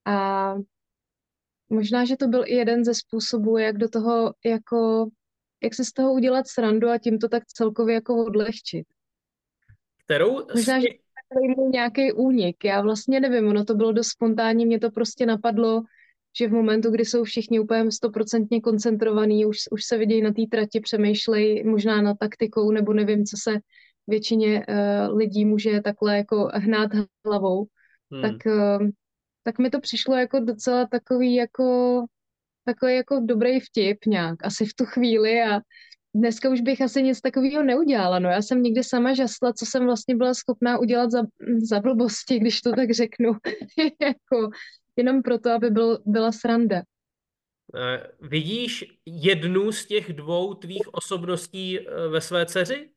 A 0.06 0.54
možná, 1.70 2.06
že 2.06 2.18
to 2.18 2.28
byl 2.28 2.44
i 2.46 2.56
jeden 2.56 2.86
ze 2.86 2.94
způsobů, 2.94 3.58
jak 3.58 3.78
do 3.78 3.90
toho, 3.90 4.34
jako, 4.46 5.10
jak 5.64 5.74
se 5.74 5.86
z 5.86 5.92
toho 5.92 6.14
udělat 6.14 6.48
srandu 6.48 6.90
a 6.90 6.98
tím 6.98 7.20
to 7.20 7.30
tak 7.30 7.46
celkově 7.46 7.96
jako 7.96 8.26
odlehčit. 8.26 8.88
Kterou 10.06 10.48
Možná, 10.56 10.80
že 10.80 10.88
takový 11.30 11.56
byl 11.56 11.70
nějaký 11.70 12.12
únik. 12.12 12.64
Já 12.64 12.82
vlastně 12.82 13.20
nevím, 13.20 13.48
ono 13.48 13.66
to 13.66 13.76
bylo 13.76 13.92
dost 13.92 14.08
spontánní, 14.08 14.66
mě 14.66 14.80
to 14.80 14.92
prostě 14.92 15.26
napadlo, 15.26 15.82
že 16.38 16.48
v 16.48 16.52
momentu, 16.52 16.92
kdy 16.92 17.06
jsou 17.06 17.24
všichni 17.24 17.60
úplně 17.60 17.92
stoprocentně 17.92 18.62
koncentrovaní, 18.62 19.46
už, 19.46 19.58
už 19.72 19.84
se 19.86 19.98
vidějí 19.98 20.22
na 20.22 20.34
té 20.34 20.42
trati, 20.52 20.80
přemýšlej 20.80 21.64
možná 21.64 22.02
na 22.02 22.14
taktikou, 22.14 22.72
nebo 22.72 22.94
nevím, 22.94 23.26
co 23.26 23.38
se 23.44 23.60
většině 24.08 24.66
uh, 24.68 25.18
lidí 25.18 25.46
může 25.46 25.82
takhle 25.82 26.18
jako 26.18 26.50
hnát 26.54 26.92
hlavou, 27.26 27.66
hmm. 28.12 28.22
tak, 28.22 28.36
uh, 28.46 28.88
tak 29.44 29.60
mi 29.60 29.70
to 29.70 29.80
přišlo 29.80 30.16
jako 30.16 30.40
docela 30.40 30.88
takový 30.88 31.36
jako 31.36 32.06
takový 32.66 32.96
jako 32.96 33.22
dobrý 33.26 33.60
vtip 33.60 34.06
nějak, 34.06 34.46
asi 34.46 34.66
v 34.66 34.74
tu 34.74 34.86
chvíli 34.86 35.42
a 35.42 35.60
dneska 36.16 36.50
už 36.50 36.62
bych 36.62 36.82
asi 36.82 37.04
nic 37.04 37.22
takového 37.22 37.64
neudělala. 37.64 38.20
No 38.20 38.30
já 38.30 38.42
jsem 38.42 38.64
někdy 38.64 38.84
sama 38.84 39.14
žasla, 39.14 39.54
co 39.54 39.66
jsem 39.66 39.86
vlastně 39.86 40.16
byla 40.16 40.34
schopná 40.34 40.78
udělat 40.80 41.12
za, 41.12 41.22
za 41.70 41.80
blbosti, 41.80 42.40
když 42.40 42.62
to 42.62 42.72
tak 42.72 42.92
řeknu. 42.92 43.32
jako, 44.02 44.50
jenom 44.96 45.22
proto, 45.22 45.52
aby 45.52 45.70
byl, 45.70 46.00
byla 46.06 46.32
sranda. 46.32 46.82
Eh, 47.76 48.08
Vidíš 48.22 48.86
jednu 49.06 49.72
z 49.72 49.86
těch 49.86 50.14
dvou 50.14 50.54
tvých 50.54 50.94
osobností 50.94 51.80
eh, 51.80 52.08
ve 52.08 52.22
své 52.22 52.46
dceři? 52.46 52.90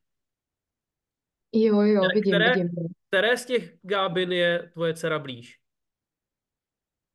Jo, 1.55 1.81
jo, 1.81 2.03
vidím, 2.15 2.33
které- 2.33 2.53
vidím. 2.53 2.71
Které 3.09 3.37
z 3.37 3.47
těch 3.47 3.75
Gábin 3.83 4.33
je 4.33 4.71
tvoje 4.73 4.95
dcera 4.95 5.19
blíž? 5.19 5.62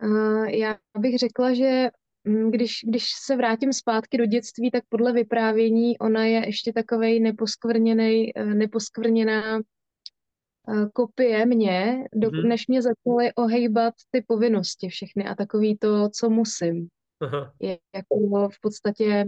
Uh, 0.03 0.45
já 0.45 0.77
bych 0.99 1.17
řekla, 1.17 1.53
že 1.53 1.87
mm, 2.23 2.51
když, 2.51 2.79
když 2.87 3.05
se 3.25 3.35
vrátím 3.35 3.73
zpátky 3.73 4.17
do 4.17 4.25
dětství, 4.25 4.71
tak 4.71 4.83
podle 4.89 5.13
vyprávění 5.13 5.97
ona 5.97 6.25
je 6.25 6.45
ještě 6.45 6.73
takovej 6.73 7.19
neposkvrněnej, 7.19 8.33
eh, 8.35 8.45
neposkvrněná 8.45 9.59
eh, 9.59 10.85
kopie 10.93 11.45
mě, 11.45 12.03
do, 12.15 12.31
Mhm. 12.31 12.47
než 12.47 12.67
mě 12.67 12.81
začaly 12.81 13.33
ohejbat 13.35 13.93
ty 14.11 14.23
povinnosti 14.27 14.89
všechny 14.89 15.25
a 15.25 15.35
takový 15.35 15.77
to, 15.77 16.09
co 16.09 16.29
musím. 16.29 16.87
Aha. 17.21 17.53
je 17.61 17.79
jako 17.95 18.49
v 18.49 18.61
podstatě 18.61 19.25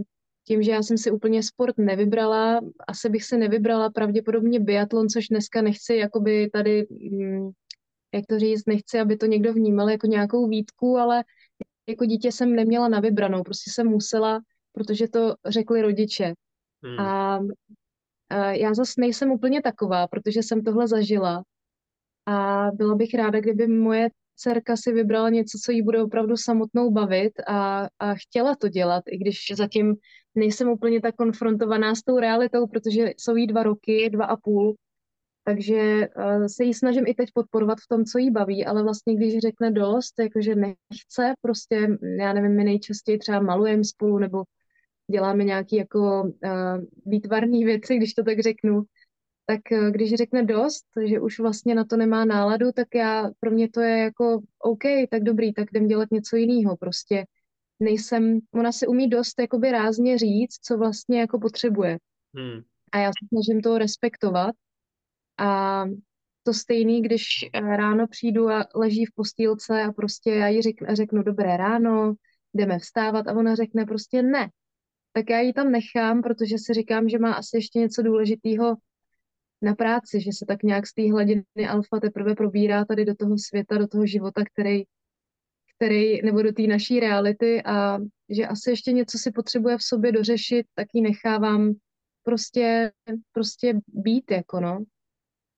tím, 0.47 0.63
že 0.63 0.71
já 0.71 0.83
jsem 0.83 0.97
si 0.97 1.11
úplně 1.11 1.43
sport 1.43 1.77
nevybrala, 1.77 2.59
asi 2.87 3.09
bych 3.09 3.23
si 3.23 3.37
nevybrala 3.37 3.89
pravděpodobně 3.89 4.59
biatlon, 4.59 5.09
což 5.09 5.27
dneska 5.27 5.61
nechci 5.61 5.95
jakoby 5.95 6.49
tady, 6.53 6.87
mm, 6.89 7.49
jak 8.13 8.25
to 8.29 8.39
říct, 8.39 8.65
nechci, 8.65 8.99
aby 8.99 9.17
to 9.17 9.25
někdo 9.25 9.53
vnímal 9.53 9.89
jako 9.89 10.07
nějakou 10.07 10.47
výtku, 10.47 10.97
ale 10.97 11.23
jako 11.89 12.05
dítě 12.05 12.31
jsem 12.31 12.55
neměla 12.55 12.87
na 12.87 12.99
vybranou, 12.99 13.43
prostě 13.43 13.71
jsem 13.71 13.87
musela, 13.87 14.39
protože 14.71 15.07
to 15.07 15.35
řekli 15.45 15.81
rodiče. 15.81 16.33
Hmm. 16.83 16.99
A, 16.99 17.39
a 18.29 18.51
já 18.51 18.73
zase 18.73 19.01
nejsem 19.01 19.31
úplně 19.31 19.61
taková, 19.61 20.07
protože 20.07 20.43
jsem 20.43 20.63
tohle 20.63 20.87
zažila 20.87 21.43
a 22.25 22.67
byla 22.73 22.95
bych 22.95 23.13
ráda, 23.13 23.39
kdyby 23.39 23.67
moje 23.67 24.09
dcerka 24.35 24.75
si 24.75 24.91
vybrala 24.91 25.29
něco, 25.29 25.57
co 25.65 25.71
jí 25.71 25.81
bude 25.81 26.03
opravdu 26.03 26.37
samotnou 26.37 26.91
bavit 26.91 27.33
a, 27.47 27.87
a 27.99 28.15
chtěla 28.15 28.55
to 28.55 28.67
dělat, 28.67 29.03
i 29.11 29.17
když 29.17 29.37
zatím 29.55 29.95
nejsem 30.35 30.69
úplně 30.69 31.01
tak 31.01 31.15
konfrontovaná 31.15 31.95
s 31.95 32.01
tou 32.01 32.19
realitou, 32.19 32.67
protože 32.67 33.13
jsou 33.17 33.35
jí 33.35 33.47
dva 33.47 33.63
roky, 33.63 34.09
dva 34.09 34.25
a 34.25 34.35
půl, 34.35 34.75
takže 35.49 36.07
uh, 36.17 36.45
se 36.45 36.63
jí 36.63 36.73
snažím 36.73 37.03
i 37.07 37.13
teď 37.13 37.29
podporovat 37.33 37.77
v 37.79 37.87
tom, 37.87 38.05
co 38.05 38.17
jí 38.17 38.31
baví, 38.31 38.65
ale 38.65 38.83
vlastně 38.83 39.15
když 39.15 39.37
řekne 39.37 39.71
dost, 39.71 40.13
jakože 40.19 40.55
nechce, 40.55 41.33
prostě, 41.41 41.87
já 42.19 42.33
nevím, 42.33 42.55
my 42.55 42.63
nejčastěji 42.63 43.17
třeba 43.17 43.39
malujeme 43.39 43.83
spolu 43.83 44.17
nebo 44.17 44.43
děláme 45.11 45.43
nějaké 45.43 45.75
jako 45.75 46.23
uh, 46.23 46.83
výtvarné 47.05 47.65
věci, 47.65 47.97
když 47.97 48.13
to 48.13 48.23
tak 48.23 48.39
řeknu, 48.39 48.83
tak 49.45 49.71
eh, 49.71 49.91
když 49.91 50.13
řekne 50.13 50.45
dost, 50.45 50.85
že 51.05 51.19
už 51.19 51.39
vlastně 51.39 51.75
na 51.75 51.83
to 51.85 51.97
nemá 51.97 52.25
náladu, 52.25 52.71
tak 52.71 52.87
já, 52.95 53.29
pro 53.39 53.51
mě 53.51 53.69
to 53.69 53.81
je 53.81 53.97
jako 53.97 54.41
OK, 54.63 54.83
tak 55.11 55.23
dobrý, 55.23 55.53
tak 55.53 55.67
jdem 55.71 55.87
dělat 55.87 56.11
něco 56.11 56.35
jiného. 56.35 56.77
Prostě 56.77 57.25
nejsem, 57.79 58.39
ona 58.53 58.71
si 58.71 58.87
umí 58.87 59.09
dost 59.09 59.39
jakoby 59.39 59.71
rázně 59.71 60.17
říct, 60.17 60.59
co 60.61 60.77
vlastně 60.77 61.19
jako 61.19 61.39
potřebuje. 61.39 61.97
Hmm. 62.35 62.61
A 62.91 62.97
já 62.97 63.07
se 63.07 63.27
snažím 63.33 63.61
to 63.61 63.77
respektovat. 63.77 64.55
A 65.39 65.85
to 66.43 66.53
stejný, 66.53 67.01
když 67.01 67.23
eh, 67.53 67.59
ráno 67.59 68.07
přijdu 68.07 68.49
a 68.49 68.65
leží 68.75 69.05
v 69.05 69.13
postýlce 69.15 69.83
a 69.83 69.91
prostě 69.91 70.31
já 70.31 70.47
jí 70.47 70.61
řeknu, 70.61 70.87
řeknu 70.95 71.23
dobré 71.23 71.57
ráno, 71.57 72.13
jdeme 72.53 72.79
vstávat 72.79 73.27
a 73.27 73.33
ona 73.33 73.55
řekne 73.55 73.85
prostě 73.85 74.21
ne. 74.21 74.49
Tak 75.13 75.29
já 75.29 75.39
ji 75.39 75.53
tam 75.53 75.71
nechám, 75.71 76.21
protože 76.21 76.57
si 76.57 76.73
říkám, 76.73 77.09
že 77.09 77.19
má 77.19 77.33
asi 77.33 77.57
ještě 77.57 77.79
něco 77.79 78.01
důležitého 78.01 78.75
na 79.61 79.75
práci, 79.75 80.21
že 80.21 80.31
se 80.33 80.45
tak 80.45 80.63
nějak 80.63 80.87
z 80.87 80.93
té 80.93 81.11
hladiny 81.11 81.43
alfa 81.69 81.99
teprve 81.99 82.35
probírá 82.35 82.85
tady 82.85 83.05
do 83.05 83.15
toho 83.15 83.37
světa, 83.37 83.77
do 83.77 83.87
toho 83.87 84.05
života, 84.05 84.43
který, 84.53 84.83
který 85.75 86.21
nebo 86.21 86.41
do 86.41 86.51
té 86.51 86.61
naší 86.61 86.99
reality 86.99 87.63
a 87.63 87.97
že 88.29 88.47
asi 88.47 88.69
ještě 88.69 88.91
něco 88.91 89.17
si 89.17 89.31
potřebuje 89.31 89.77
v 89.77 89.83
sobě 89.83 90.11
dořešit, 90.11 90.65
tak 90.75 90.87
ji 90.93 91.01
nechávám 91.01 91.73
prostě, 92.23 92.91
prostě 93.31 93.79
být, 93.87 94.31
jako 94.31 94.59
no. 94.59 94.83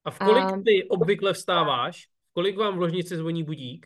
A 0.05 0.11
v 0.11 0.19
kolik 0.19 0.43
A- 0.43 0.61
ty 0.65 0.87
obvykle 0.89 1.33
vstáváš? 1.33 2.07
V 2.29 2.33
kolik 2.33 2.57
vám 2.57 2.77
v 2.77 2.81
ložnici 2.81 3.17
zvoní 3.17 3.43
budík? 3.43 3.85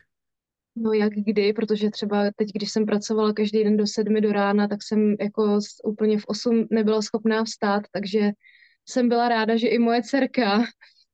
No 0.75 0.93
jak 0.93 1.13
kdy, 1.13 1.53
protože 1.53 1.89
třeba 1.89 2.23
teď, 2.35 2.49
když 2.53 2.71
jsem 2.71 2.85
pracovala 2.85 3.33
každý 3.33 3.63
den 3.63 3.77
do 3.77 3.87
sedmi 3.87 4.21
do 4.21 4.31
rána, 4.31 4.67
tak 4.67 4.83
jsem 4.83 5.15
jako 5.19 5.59
úplně 5.83 6.19
v 6.19 6.25
osm 6.27 6.67
nebyla 6.71 7.01
schopná 7.01 7.43
vstát, 7.43 7.83
takže 7.91 8.31
jsem 8.89 9.09
byla 9.09 9.29
ráda, 9.29 9.57
že 9.57 9.67
i 9.67 9.79
moje 9.79 10.03
dcerka 10.03 10.63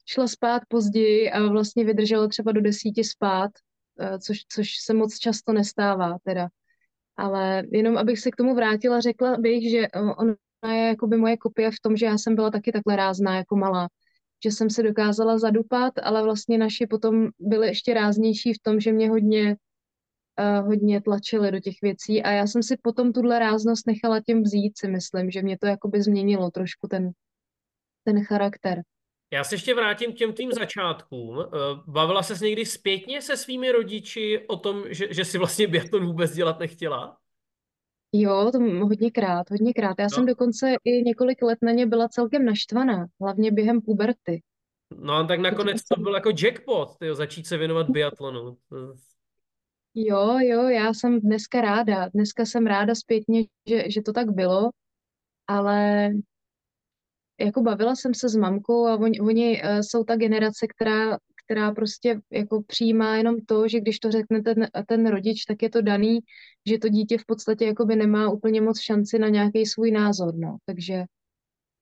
šla 0.06 0.28
spát 0.28 0.62
později 0.68 1.32
a 1.32 1.48
vlastně 1.48 1.86
vydržela 1.86 2.28
třeba 2.28 2.52
do 2.52 2.62
desíti 2.62 3.04
spát, 3.04 3.52
eh, 4.00 4.20
což, 4.20 4.40
což 4.52 4.70
se 4.86 4.94
moc 4.94 5.18
často 5.18 5.54
nestává 5.54 6.18
teda. 6.24 6.48
Ale 7.18 7.64
jenom 7.72 7.98
abych 7.98 8.20
se 8.20 8.32
k 8.32 8.36
tomu 8.36 8.56
vrátila, 8.56 9.00
řekla 9.00 9.38
bych, 9.38 9.72
že 9.72 9.78
eh, 9.78 10.02
ona 10.18 10.36
je 10.74 10.88
jakoby 10.88 11.18
moje 11.18 11.38
kopie 11.38 11.72
v 11.72 11.80
tom, 11.82 11.98
že 11.98 12.06
já 12.06 12.18
jsem 12.18 12.36
byla 12.36 12.52
taky 12.52 12.72
takhle 12.72 12.96
rázná 12.96 13.38
jako 13.38 13.56
malá, 13.56 13.88
že 14.44 14.52
jsem 14.52 14.70
se 14.70 14.84
dokázala 14.84 15.38
zadupat, 15.38 15.94
ale 16.04 16.24
vlastně 16.24 16.58
naši 16.58 16.88
potom 16.88 17.30
byli 17.40 17.68
ještě 17.68 17.94
ráznější 17.94 18.54
v 18.54 18.60
tom, 18.62 18.80
že 18.80 18.92
mě 18.92 19.10
hodně, 19.10 19.56
uh, 20.40 20.68
hodně 20.68 21.02
tlačili 21.02 21.52
do 21.52 21.60
těch 21.60 21.76
věcí 21.82 22.24
a 22.24 22.32
já 22.32 22.48
jsem 22.48 22.64
si 22.64 22.78
potom 22.82 23.14
tuhle 23.14 23.40
ráznost 23.40 23.88
nechala 23.88 24.20
těm 24.26 24.44
vzít, 24.44 24.78
si 24.78 24.88
myslím, 24.88 25.32
že 25.32 25.42
mě 25.42 25.58
to 25.58 25.68
jakoby 25.68 26.02
změnilo 26.02 26.52
trošku 26.52 26.88
ten, 26.88 27.12
ten 28.06 28.26
charakter. 28.26 28.82
Já 29.34 29.44
se 29.44 29.56
ještě 29.56 29.74
vrátím 29.74 30.14
k 30.14 30.16
těm 30.16 30.34
tvým 30.34 30.52
začátkům. 30.52 31.40
Eh, 31.40 31.48
Bavila 31.88 32.24
ses 32.24 32.40
někdy 32.40 32.66
zpětně 32.66 33.22
se 33.22 33.38
svými 33.38 33.72
rodiči 33.72 34.46
o 34.48 34.58
tom, 34.58 34.84
že, 34.90 35.14
že 35.14 35.26
si 35.26 35.38
vlastně 35.38 35.68
biatlon 35.68 36.06
vůbec 36.06 36.32
dělat 36.32 36.60
nechtěla? 36.60 37.21
Jo, 38.14 38.50
to 38.52 38.60
hodněkrát, 38.60 39.50
hodněkrát. 39.52 39.96
Já 40.00 40.06
No. 40.06 40.10
jsem 40.10 40.26
dokonce 40.26 40.76
i 40.84 41.04
několik 41.04 41.42
let 41.42 41.60
na 41.62 41.72
ně 41.72 41.86
byla 41.86 42.08
celkem 42.08 42.46
naštvaná, 42.46 43.06
hlavně 43.22 43.52
během 43.52 43.82
puberty. 43.82 44.42
No 45.00 45.14
a 45.14 45.24
tak 45.24 45.40
nakonec 45.40 45.82
to 45.84 46.02
byl 46.02 46.14
jako 46.16 46.30
jackpot, 46.44 46.98
tyjo, 47.00 47.16
začít 47.16 47.48
se 47.48 47.58
věnovat 47.58 47.90
biatlonu. 47.90 48.58
Jo, 49.96 50.40
jo, 50.40 50.64
já 50.70 50.94
jsem 50.94 51.20
dneska 51.20 51.62
ráda. 51.62 52.08
Dneska 52.14 52.46
jsem 52.46 52.66
ráda 52.68 52.96
zpětně, 52.96 53.44
že, 53.70 53.84
že 53.92 54.02
to 54.02 54.14
tak 54.14 54.30
bylo, 54.32 54.70
ale 55.48 56.10
jako 57.40 57.62
bavila 57.62 57.96
jsem 57.96 58.14
se 58.14 58.30
s 58.30 58.36
mamkou 58.36 58.88
a 58.88 58.96
oni, 58.98 59.20
oni 59.20 59.62
eh, 59.64 59.84
jsou 59.84 60.04
ta 60.04 60.16
generace, 60.16 60.68
která, 60.76 61.18
která 61.52 61.72
prostě 61.72 62.22
jako 62.32 62.64
přijímá 62.64 63.16
jenom 63.16 63.36
to, 63.46 63.68
že 63.68 63.80
když 63.80 64.00
to 64.00 64.12
řekne 64.12 64.42
ten, 64.42 64.68
ten 64.88 65.08
rodič, 65.08 65.46
tak 65.46 65.62
je 65.64 65.70
to 65.70 65.82
daný, 65.82 66.20
že 66.68 66.78
to 66.78 66.90
dítě 66.90 67.18
v 67.18 67.26
podstatě 67.26 67.66
jakoby 67.66 67.96
nemá 67.96 68.30
úplně 68.30 68.62
moc 68.62 68.80
šanci 68.80 69.20
na 69.20 69.30
nějaký 69.30 69.66
svůj 69.66 69.92
názor, 69.92 70.36
no. 70.36 70.58
Takže, 70.66 71.04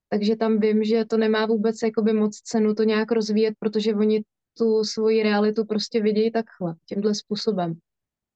takže 0.10 0.36
tam 0.36 0.60
vím, 0.60 0.84
že 0.84 1.06
to 1.06 1.18
nemá 1.18 1.46
vůbec 1.46 1.76
jakoby 1.84 2.14
moc 2.14 2.38
cenu 2.38 2.76
to 2.76 2.84
nějak 2.84 3.12
rozvíjet, 3.12 3.54
protože 3.60 3.96
oni 3.96 4.24
tu 4.58 4.84
svoji 4.84 5.24
realitu 5.24 5.66
prostě 5.66 6.02
vidějí 6.02 6.32
takhle, 6.32 6.76
tímhle 6.86 7.16
způsobem. 7.16 7.74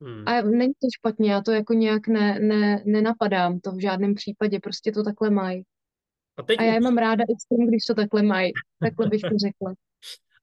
Hmm. 0.01 0.27
A 0.27 0.41
není 0.41 0.73
to 0.73 0.87
špatně, 0.99 1.31
já 1.31 1.41
to 1.41 1.51
jako 1.51 1.73
nějak 1.73 2.07
ne, 2.07 2.39
ne, 2.39 2.83
nenapadám, 2.85 3.59
to 3.59 3.71
v 3.71 3.81
žádném 3.81 4.13
případě, 4.15 4.59
prostě 4.59 4.91
to 4.91 5.03
takhle 5.03 5.29
mají. 5.29 5.63
A 6.37 6.43
teď, 6.43 6.59
A 6.59 6.63
já 6.63 6.73
je 6.73 6.79
mám 6.79 6.97
ráda 6.97 7.23
i 7.23 7.35
s 7.41 7.45
tím, 7.47 7.67
když 7.67 7.85
to 7.87 7.93
takhle 7.93 8.23
mají. 8.23 8.51
Takhle 8.79 9.07
bych 9.07 9.21
to 9.21 9.37
řekla. 9.37 9.73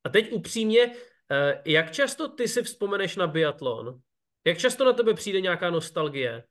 A 0.05 0.09
teď 0.09 0.33
upřímně, 0.33 0.93
eh, 1.31 1.63
jak 1.67 1.93
často 1.93 2.29
ty 2.29 2.49
si 2.49 2.63
vzpomeneš 2.63 3.17
na 3.17 3.27
biatlon? 3.27 4.01
Jak 4.47 4.59
často 4.59 4.85
na 4.85 4.93
tebe 4.93 5.15
přijde 5.15 5.41
nějaká 5.41 5.71
nostalgie? 5.71 6.45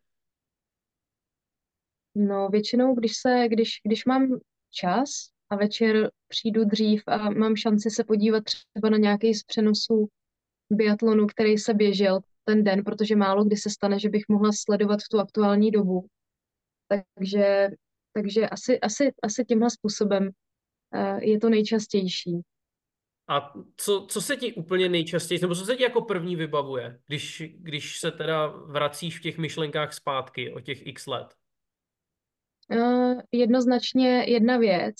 No, 2.15 2.49
většinou, 2.49 2.95
když 2.95 3.11
se, 3.17 3.47
když, 3.47 3.69
když 3.85 4.05
mám 4.05 4.39
čas 4.71 5.09
a 5.49 5.55
večer 5.55 6.11
přijdu 6.27 6.65
dřív 6.65 7.03
a 7.07 7.29
mám 7.29 7.55
šanci 7.55 7.89
se 7.89 8.03
podívat 8.03 8.43
třeba 8.43 8.89
na 8.89 8.97
nějaký 8.97 9.33
z 9.33 9.43
přenosů 9.43 10.07
biatlonu, 10.71 11.27
který 11.27 11.57
se 11.57 11.73
běžel 11.73 12.19
ten 12.43 12.63
den, 12.63 12.83
protože 12.83 13.15
málo 13.15 13.43
kdy 13.43 13.55
se 13.55 13.69
stane, 13.69 13.99
že 13.99 14.09
bych 14.09 14.23
mohla 14.29 14.51
sledovat 14.53 14.99
v 14.99 15.09
tu 15.09 15.19
aktuální 15.19 15.71
dobu. 15.71 16.07
Takže, 16.87 17.69
takže 18.13 18.49
asi, 18.49 18.79
asi, 18.79 19.13
asi 19.23 19.45
tímhle 19.45 19.69
způsobem 19.69 20.29
eh, 20.93 21.25
je 21.25 21.39
to 21.39 21.49
nejčastější. 21.49 22.41
A 23.29 23.53
co, 23.77 24.05
co 24.09 24.21
se 24.21 24.35
ti 24.37 24.53
úplně 24.53 24.89
nejčastěji, 24.89 25.41
nebo 25.41 25.55
co 25.55 25.65
se 25.65 25.75
ti 25.75 25.83
jako 25.83 26.01
první 26.01 26.35
vybavuje, 26.35 26.99
když, 27.07 27.43
když 27.55 27.99
se 27.99 28.11
teda 28.11 28.47
vracíš 28.47 29.19
v 29.19 29.21
těch 29.21 29.37
myšlenkách 29.37 29.93
zpátky 29.93 30.53
o 30.53 30.59
těch 30.59 30.87
x 30.87 31.07
let? 31.07 31.27
Eh, 32.71 33.15
jednoznačně 33.31 34.25
jedna 34.27 34.57
věc, 34.57 34.95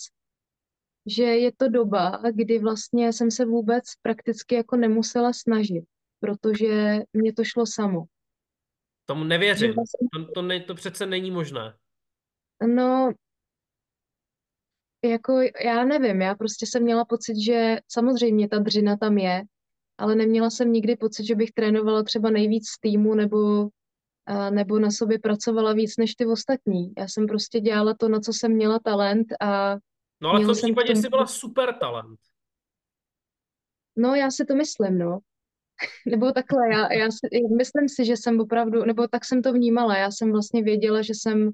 že 1.06 1.22
je 1.22 1.52
to 1.56 1.68
doba, 1.68 2.22
kdy 2.34 2.58
vlastně 2.58 3.12
jsem 3.12 3.30
se 3.30 3.44
vůbec 3.44 3.84
prakticky 4.02 4.54
jako 4.54 4.76
nemusela 4.76 5.32
snažit, 5.32 5.84
protože 6.20 6.98
mě 7.12 7.32
to 7.32 7.44
šlo 7.44 7.66
samo. 7.66 8.04
Tomu 9.06 9.24
nevěřím. 9.24 9.72
vlastně, 9.74 10.08
To, 10.12 10.32
to, 10.32 10.42
ne, 10.42 10.60
to 10.60 10.74
přece 10.74 11.06
není 11.06 11.30
možné. 11.30 11.74
no, 12.66 13.12
jako 15.04 15.40
já 15.64 15.84
nevím, 15.84 16.22
já 16.22 16.34
prostě 16.34 16.66
jsem 16.66 16.82
měla 16.82 17.04
pocit, 17.04 17.36
že 17.44 17.78
samozřejmě 17.88 18.48
ta 18.48 18.58
dřina 18.58 18.96
tam 18.96 19.18
je, 19.18 19.42
ale 19.98 20.14
neměla 20.14 20.50
jsem 20.50 20.72
nikdy 20.72 20.96
pocit, 20.96 21.26
že 21.26 21.34
bych 21.34 21.52
trénovala 21.52 22.02
třeba 22.02 22.30
nejvíc 22.30 22.68
z 22.68 22.80
týmu 22.80 23.14
nebo, 23.14 23.68
a, 24.26 24.50
nebo 24.50 24.78
na 24.78 24.90
sobě 24.90 25.18
pracovala 25.18 25.72
víc 25.72 25.96
než 25.96 26.14
ty 26.14 26.26
ostatní. 26.26 26.92
Já 26.98 27.08
jsem 27.08 27.26
prostě 27.26 27.60
dělala 27.60 27.94
to, 27.94 28.08
na 28.08 28.20
co 28.20 28.32
jsem 28.32 28.52
měla 28.52 28.78
talent 28.78 29.26
a 29.40 29.76
No 30.22 30.30
ale 30.30 30.44
v 30.44 30.46
tom 30.46 30.56
případě 30.56 30.92
tomu, 30.92 31.02
jsi 31.02 31.08
byla 31.08 31.26
super 31.26 31.74
talent. 31.74 32.20
no 33.96 34.14
já 34.14 34.30
si 34.30 34.44
to 34.44 34.54
myslím, 34.54 34.98
no. 34.98 35.18
Nebo 36.06 36.32
takhle, 36.32 36.72
já, 36.72 36.92
já 36.92 37.10
si, 37.10 37.28
myslím 37.56 37.88
si, 37.88 38.04
že 38.04 38.16
jsem 38.16 38.40
opravdu, 38.40 38.84
nebo 38.84 39.08
tak 39.08 39.24
jsem 39.24 39.42
to 39.42 39.52
vnímala, 39.52 39.96
já 39.96 40.10
jsem 40.10 40.32
vlastně 40.32 40.62
věděla, 40.62 41.02
že 41.02 41.12
jsem 41.14 41.50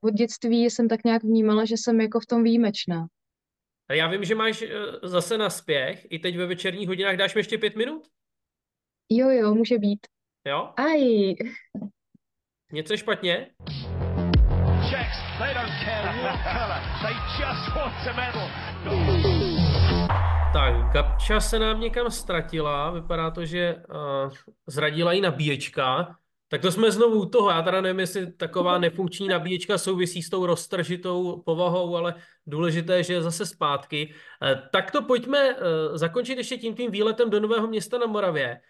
od 0.00 0.14
dětství 0.14 0.64
jsem 0.70 0.88
tak 0.88 1.04
nějak 1.04 1.22
vnímala, 1.22 1.64
že 1.64 1.74
jsem 1.76 2.00
jako 2.00 2.20
v 2.20 2.26
tom 2.26 2.42
výjimečná. 2.42 3.06
A 3.88 3.94
já 3.94 4.08
vím, 4.08 4.24
že 4.24 4.34
máš 4.34 4.62
eh, 4.62 4.68
zase 5.02 5.38
na 5.38 5.50
spěch, 5.50 6.06
i 6.10 6.18
teď 6.18 6.36
ve 6.36 6.46
večerních 6.46 6.88
hodinách 6.88 7.16
dáš 7.16 7.34
mi 7.34 7.38
ještě 7.38 7.58
pět 7.58 7.76
minut? 7.76 8.02
Jo, 9.12 9.30
jo, 9.30 9.54
může 9.54 9.78
být. 9.78 10.06
Jo? 10.46 10.72
Aj, 10.76 11.34
Něco 12.72 12.92
je 12.92 12.98
špatně? 12.98 13.50
Czechs, 14.90 15.16
they 15.38 15.54
don't 15.54 15.72
care 15.84 16.22
what 16.22 16.38
colour, 16.42 16.80
they 17.02 17.14
just 17.40 17.76
want 17.76 18.06
a 18.08 18.12
medal. 18.16 18.48
Tak, 20.52 20.92
Gabča 20.92 21.40
se 21.40 21.58
nám 21.58 21.80
někam 21.80 22.10
ztratila, 22.10 22.90
vypadá 22.90 23.30
to, 23.30 23.44
že 23.44 23.74
uh, 23.74 24.32
zradila 24.66 25.12
i 25.12 25.20
nabíječka. 25.20 26.16
Tak 26.48 26.62
to 26.62 26.72
jsme 26.72 26.90
znovu 26.90 27.20
u 27.20 27.26
toho, 27.26 27.50
já 27.50 27.62
teda 27.62 27.80
nevím, 27.80 28.00
jestli 28.00 28.32
taková 28.32 28.78
nefunkční 28.78 29.28
nabíječka 29.28 29.78
souvisí 29.78 30.22
s 30.22 30.30
tou 30.30 30.46
roztržitou 30.46 31.42
povahou, 31.42 31.96
ale 31.96 32.14
důležité, 32.46 33.02
že 33.02 33.12
je 33.12 33.22
zase 33.22 33.46
zpátky. 33.46 34.14
Uh, 34.42 34.68
tak 34.72 34.90
to 34.90 35.02
pojďme 35.02 35.54
uh, 35.54 35.60
zakončit 35.96 36.38
ještě 36.38 36.58
tím 36.58 36.74
tím 36.74 36.90
výletem 36.90 37.30
do 37.30 37.40
Nového 37.40 37.66
města 37.66 37.98
na 37.98 38.06
Moravě. 38.06 38.60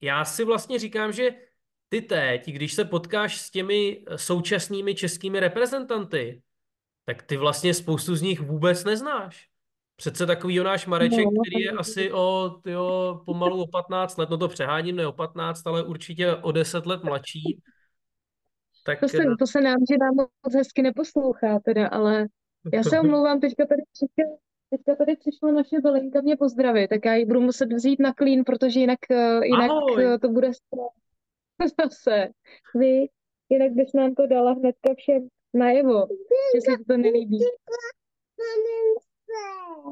Já 0.00 0.24
si 0.24 0.44
vlastně 0.44 0.78
říkám, 0.78 1.12
že 1.12 1.30
ty 1.88 2.02
teď, 2.02 2.46
když 2.46 2.72
se 2.72 2.84
potkáš 2.84 3.40
s 3.40 3.50
těmi 3.50 4.04
současnými 4.16 4.94
českými 4.94 5.40
reprezentanty, 5.40 6.42
tak 7.04 7.22
ty 7.22 7.36
vlastně 7.36 7.74
spoustu 7.74 8.16
z 8.16 8.22
nich 8.22 8.40
vůbec 8.40 8.84
neznáš. 8.84 9.48
Přece 9.96 10.26
takový 10.26 10.54
Jonáš 10.54 10.86
Mareček, 10.86 11.24
no, 11.24 11.30
který 11.30 11.64
je 11.64 11.70
asi 11.70 12.12
o, 12.12 12.50
tyjo, 12.62 13.20
pomalu 13.26 13.62
o 13.62 13.66
15 13.66 14.16
let, 14.16 14.30
no 14.30 14.38
to 14.38 14.48
přeháním, 14.48 14.96
ne 14.96 15.06
o 15.06 15.12
15, 15.12 15.66
ale 15.66 15.82
určitě 15.82 16.34
o 16.34 16.52
10 16.52 16.86
let 16.86 17.04
mladší. 17.04 17.60
Tak 18.84 19.00
to 19.00 19.08
se, 19.08 19.22
to 19.38 19.46
se 19.46 19.60
nám, 19.60 19.76
že 19.90 19.96
nám 19.98 20.14
moc 20.16 20.54
hezky 20.54 20.82
neposlouchá 20.82 21.58
teda, 21.64 21.88
ale 21.88 22.26
já 22.72 22.82
se 22.82 23.00
omlouvám, 23.00 23.40
teďka 23.40 23.66
tady 23.66 23.82
přišla, 23.92 24.36
teďka 24.70 24.94
tady 24.94 25.16
přišla 25.16 25.50
naše 25.52 25.80
Belinka 25.80 26.20
mě 26.20 26.36
pozdravit, 26.36 26.88
tak 26.88 27.04
já 27.04 27.14
ji 27.14 27.26
budu 27.26 27.40
muset 27.40 27.72
vzít 27.72 28.00
na 28.00 28.14
klín, 28.14 28.44
protože 28.44 28.80
jinak, 28.80 28.98
eh, 29.10 29.46
jinak 29.46 29.70
Ahoj. 29.70 30.04
eh, 30.04 30.18
to 30.18 30.28
bude 30.28 30.50
zase. 31.80 32.28
Vy, 32.74 33.06
jinak 33.48 33.72
bys 33.72 33.92
nám 33.92 34.14
to 34.14 34.26
dala 34.26 34.52
hnedka 34.52 34.94
všem 34.96 35.28
najevo, 35.54 36.06
že 36.54 36.60
se 36.60 36.76
ti 36.76 36.84
to 36.84 36.96
nelíbí. 36.96 37.38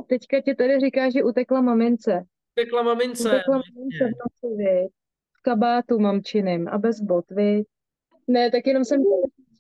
Teďka 0.07 0.41
ti 0.41 0.55
tady 0.55 0.81
říká, 0.81 1.11
že 1.11 1.25
utekla 1.25 1.61
mamince. 1.61 2.25
Tekla 2.55 2.83
mamince. 2.83 3.29
Utekla 3.29 3.55
mamince 3.55 4.05
v 4.05 4.43
noci. 4.45 4.89
V 5.39 5.43
kabátu 5.43 5.99
mamčiným 5.99 6.69
a 6.69 6.79
bez 6.79 7.01
bot, 7.01 7.25
vy. 7.31 7.63
Ne, 8.27 8.51
tak 8.51 8.67
jenom 8.67 8.85
jsem 8.85 9.03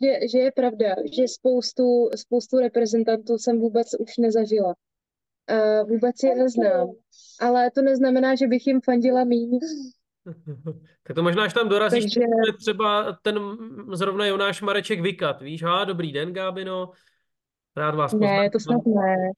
že, 0.03 0.29
že 0.33 0.38
je 0.38 0.53
pravda, 0.53 0.94
že 1.16 1.29
spoustu, 1.29 2.11
spoustu 2.16 2.59
reprezentantů 2.59 3.38
jsem 3.38 3.61
vůbec 3.61 3.87
už 3.99 4.16
nezažila. 4.18 4.75
Uh, 5.51 5.88
vůbec 5.88 6.23
je 6.23 6.35
neznám. 6.35 6.88
Ale 7.40 7.70
to 7.70 7.83
neznamená, 7.83 8.35
že 8.35 8.47
bych 8.47 8.66
jim 8.66 8.81
fandila 8.81 9.25
míň. 9.25 9.59
Tak 11.07 11.16
to 11.16 11.23
možná, 11.23 11.44
až 11.44 11.53
tam 11.55 11.68
dorazíš, 11.68 12.03
Takže- 12.03 12.20
třeba 12.61 13.18
ten 13.23 13.38
zrovna 13.92 14.27
Jonáš 14.27 14.62
Mareček 14.62 15.01
vykat, 15.01 15.42
víš, 15.42 15.62
ha, 15.62 15.85
dobrý 15.85 16.12
den, 16.12 16.33
Gábino, 16.33 16.90
rád 17.77 17.94
vás 17.94 18.12
Ne, 18.12 18.51
to 18.51 18.61
snad 18.61 18.81
ne. 18.87 19.33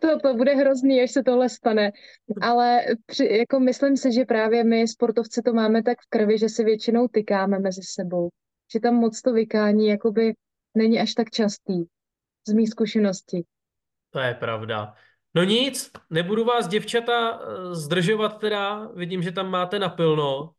To, 0.00 0.18
to 0.18 0.34
bude 0.34 0.54
hrozný, 0.54 1.02
až 1.02 1.10
se 1.10 1.22
tohle 1.22 1.48
stane. 1.48 1.92
Ale 2.42 2.84
při, 3.06 3.36
jako 3.38 3.60
myslím 3.60 3.96
si, 3.96 4.12
že 4.12 4.24
právě 4.24 4.64
my 4.64 4.88
sportovci 4.88 5.42
to 5.42 5.52
máme 5.52 5.82
tak 5.82 5.98
v 6.00 6.08
krvi, 6.08 6.38
že 6.38 6.48
si 6.48 6.64
většinou 6.64 7.08
tykáme 7.08 7.58
mezi 7.58 7.82
sebou. 7.82 8.28
Že 8.72 8.80
tam 8.80 8.94
moc 8.94 9.22
to 9.22 9.32
vykání 9.32 9.88
jakoby 9.88 10.34
není 10.74 11.00
až 11.00 11.14
tak 11.14 11.30
častý. 11.30 11.84
Z 12.48 12.52
mých 12.52 12.68
zkušeností. 12.68 13.44
To 14.10 14.20
je 14.20 14.34
pravda. 14.34 14.94
No 15.34 15.44
nic, 15.44 15.90
nebudu 16.10 16.44
vás, 16.44 16.68
děvčata, 16.68 17.40
eh, 17.40 17.74
zdržovat 17.74 18.38
teda, 18.40 18.86
vidím, 18.94 19.22
že 19.22 19.32
tam 19.32 19.50
máte 19.50 19.78
napilno, 19.78 20.52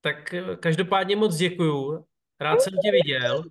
tak 0.00 0.34
eh, 0.34 0.56
každopádně 0.56 1.16
moc 1.16 1.36
děkuju, 1.36 2.04
rád 2.40 2.60
jsem 2.60 2.72
tě 2.72 2.90
viděl. 2.92 3.42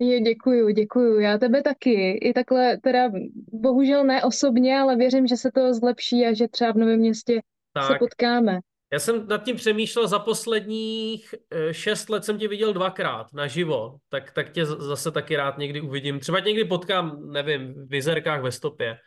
Je, 0.00 0.20
děkuju, 0.20 0.68
děkuju. 0.68 1.20
Já 1.20 1.38
tebe 1.38 1.62
taky. 1.62 2.10
I 2.10 2.32
takhle, 2.32 2.76
teda 2.78 3.10
bohužel 3.52 4.04
ne 4.04 4.24
osobně, 4.24 4.78
ale 4.78 4.96
věřím, 4.96 5.26
že 5.26 5.36
se 5.36 5.50
to 5.52 5.74
zlepší 5.74 6.26
a 6.26 6.32
že 6.34 6.48
třeba 6.48 6.72
v 6.72 6.76
Novém 6.76 6.98
městě 6.98 7.34
se 7.82 7.88
Tak, 7.88 7.98
potkáme. 7.98 8.58
já 8.92 8.98
jsem 8.98 9.26
nad 9.28 9.44
tím 9.44 9.56
přemýšlel, 9.56 10.08
za 10.08 10.18
posledních 10.18 11.34
eh, 11.50 11.74
šest 11.74 12.08
let 12.08 12.24
jsem 12.24 12.38
tě 12.38 12.48
viděl 12.48 12.72
dvakrát 12.72 13.32
naživo, 13.32 13.96
tak, 14.08 14.32
tak 14.32 14.50
tě 14.52 14.66
zase 14.66 15.10
taky 15.10 15.36
rád 15.36 15.58
někdy 15.58 15.80
uvidím. 15.80 16.20
Třeba 16.20 16.40
tě 16.40 16.48
někdy 16.48 16.64
potkám, 16.64 17.32
nevím, 17.32 17.74
v 17.74 17.88
Vizerkách 17.88 18.42
ve 18.42 18.52
stopě, 18.52 18.98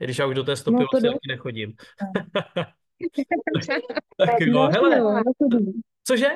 i 0.00 0.04
když 0.04 0.18
já 0.18 0.26
už 0.26 0.34
do 0.34 0.44
té 0.44 0.56
stopy 0.56 0.76
No, 0.76 0.86
vlastně 0.92 1.10
taky 1.10 1.28
nechodím. 1.28 1.72
Tak 4.16 4.30
jo, 4.40 4.52
No, 4.52 4.68
hele, 4.68 4.98
jo, 4.98 5.10
nechodíš. 5.10 5.74
cože? 6.04 6.26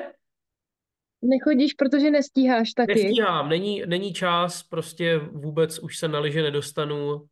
Nechodíš, 1.23 1.73
protože 1.73 2.11
nestíháš 2.11 2.73
taky. 2.73 2.93
Nestíhám, 2.93 3.49
není, 3.49 3.83
není 3.85 4.13
čas, 4.13 4.63
prostě 4.63 5.17
vůbec 5.17 5.79
už 5.79 5.97
se 5.97 6.07
na 6.07 6.19
lyže 6.19 6.41
nedostanu, 6.41 7.27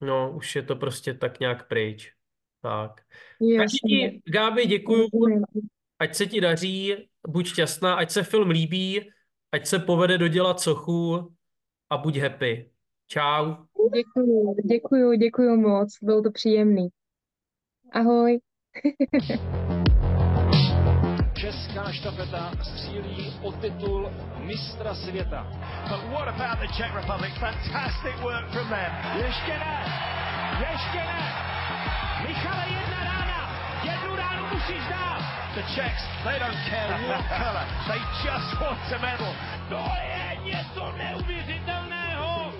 no 0.00 0.32
už 0.36 0.56
je 0.56 0.62
to 0.62 0.76
prostě 0.76 1.14
tak 1.14 1.40
nějak 1.40 1.68
pryč. 1.68 2.12
Tak. 2.62 3.00
Jasně. 3.40 4.10
ti, 4.10 4.22
Gábi, 4.24 4.66
děkuju, 4.66 5.08
ať 5.98 6.14
se 6.14 6.26
ti 6.26 6.40
daří, 6.40 6.94
buď 7.28 7.46
šťastná, 7.46 7.94
ať 7.94 8.10
se 8.10 8.22
film 8.22 8.50
líbí, 8.50 9.10
ať 9.52 9.66
se 9.66 9.78
povede 9.78 10.18
dodělat 10.18 10.60
sochu 10.60 11.34
a 11.90 11.96
buď 11.96 12.16
happy. 12.16 12.70
Čau. 13.06 13.54
Děkuju, 13.94 14.54
děkuju, 14.64 15.12
děkuju 15.14 15.56
moc. 15.56 15.98
Bylo 16.02 16.22
to 16.22 16.30
příjemný. 16.30 16.88
Ahoj. 17.92 18.40
Česká 21.54 21.92
štafeta 21.92 22.50
střílí 22.62 23.32
o 23.42 23.52
titul 23.52 24.10
mistra 24.38 24.94
světa. 24.94 25.46
But 25.88 26.00
what 26.10 26.28
about 26.28 26.58
the 26.58 26.66
Czech 26.76 26.94
Republic? 26.94 27.32
Fantastic 27.38 28.14
work 28.22 28.50
from 28.50 28.68
them. 28.68 28.92
Ještě 29.26 29.58
ne! 29.58 29.84
Ještě 30.70 30.98
ne! 30.98 31.32
Michale, 32.28 32.64
jedna 32.68 33.04
rána! 33.04 33.50
Jednu 33.84 34.16
ránu 34.16 34.46
musíš 34.52 34.82
dát! 34.90 35.20
The 35.54 35.62
Czechs, 35.74 36.02
they 36.24 36.38
don't 36.38 36.58
care 36.70 37.08
what 37.08 37.24
colour, 37.28 37.66
they 37.86 38.00
just 38.24 38.60
want 38.60 38.92
a 38.92 38.98
medal. 38.98 39.34
To 39.68 39.90
je 40.08 40.36
něco 40.44 40.92
neuvěřitelného! 40.98 42.52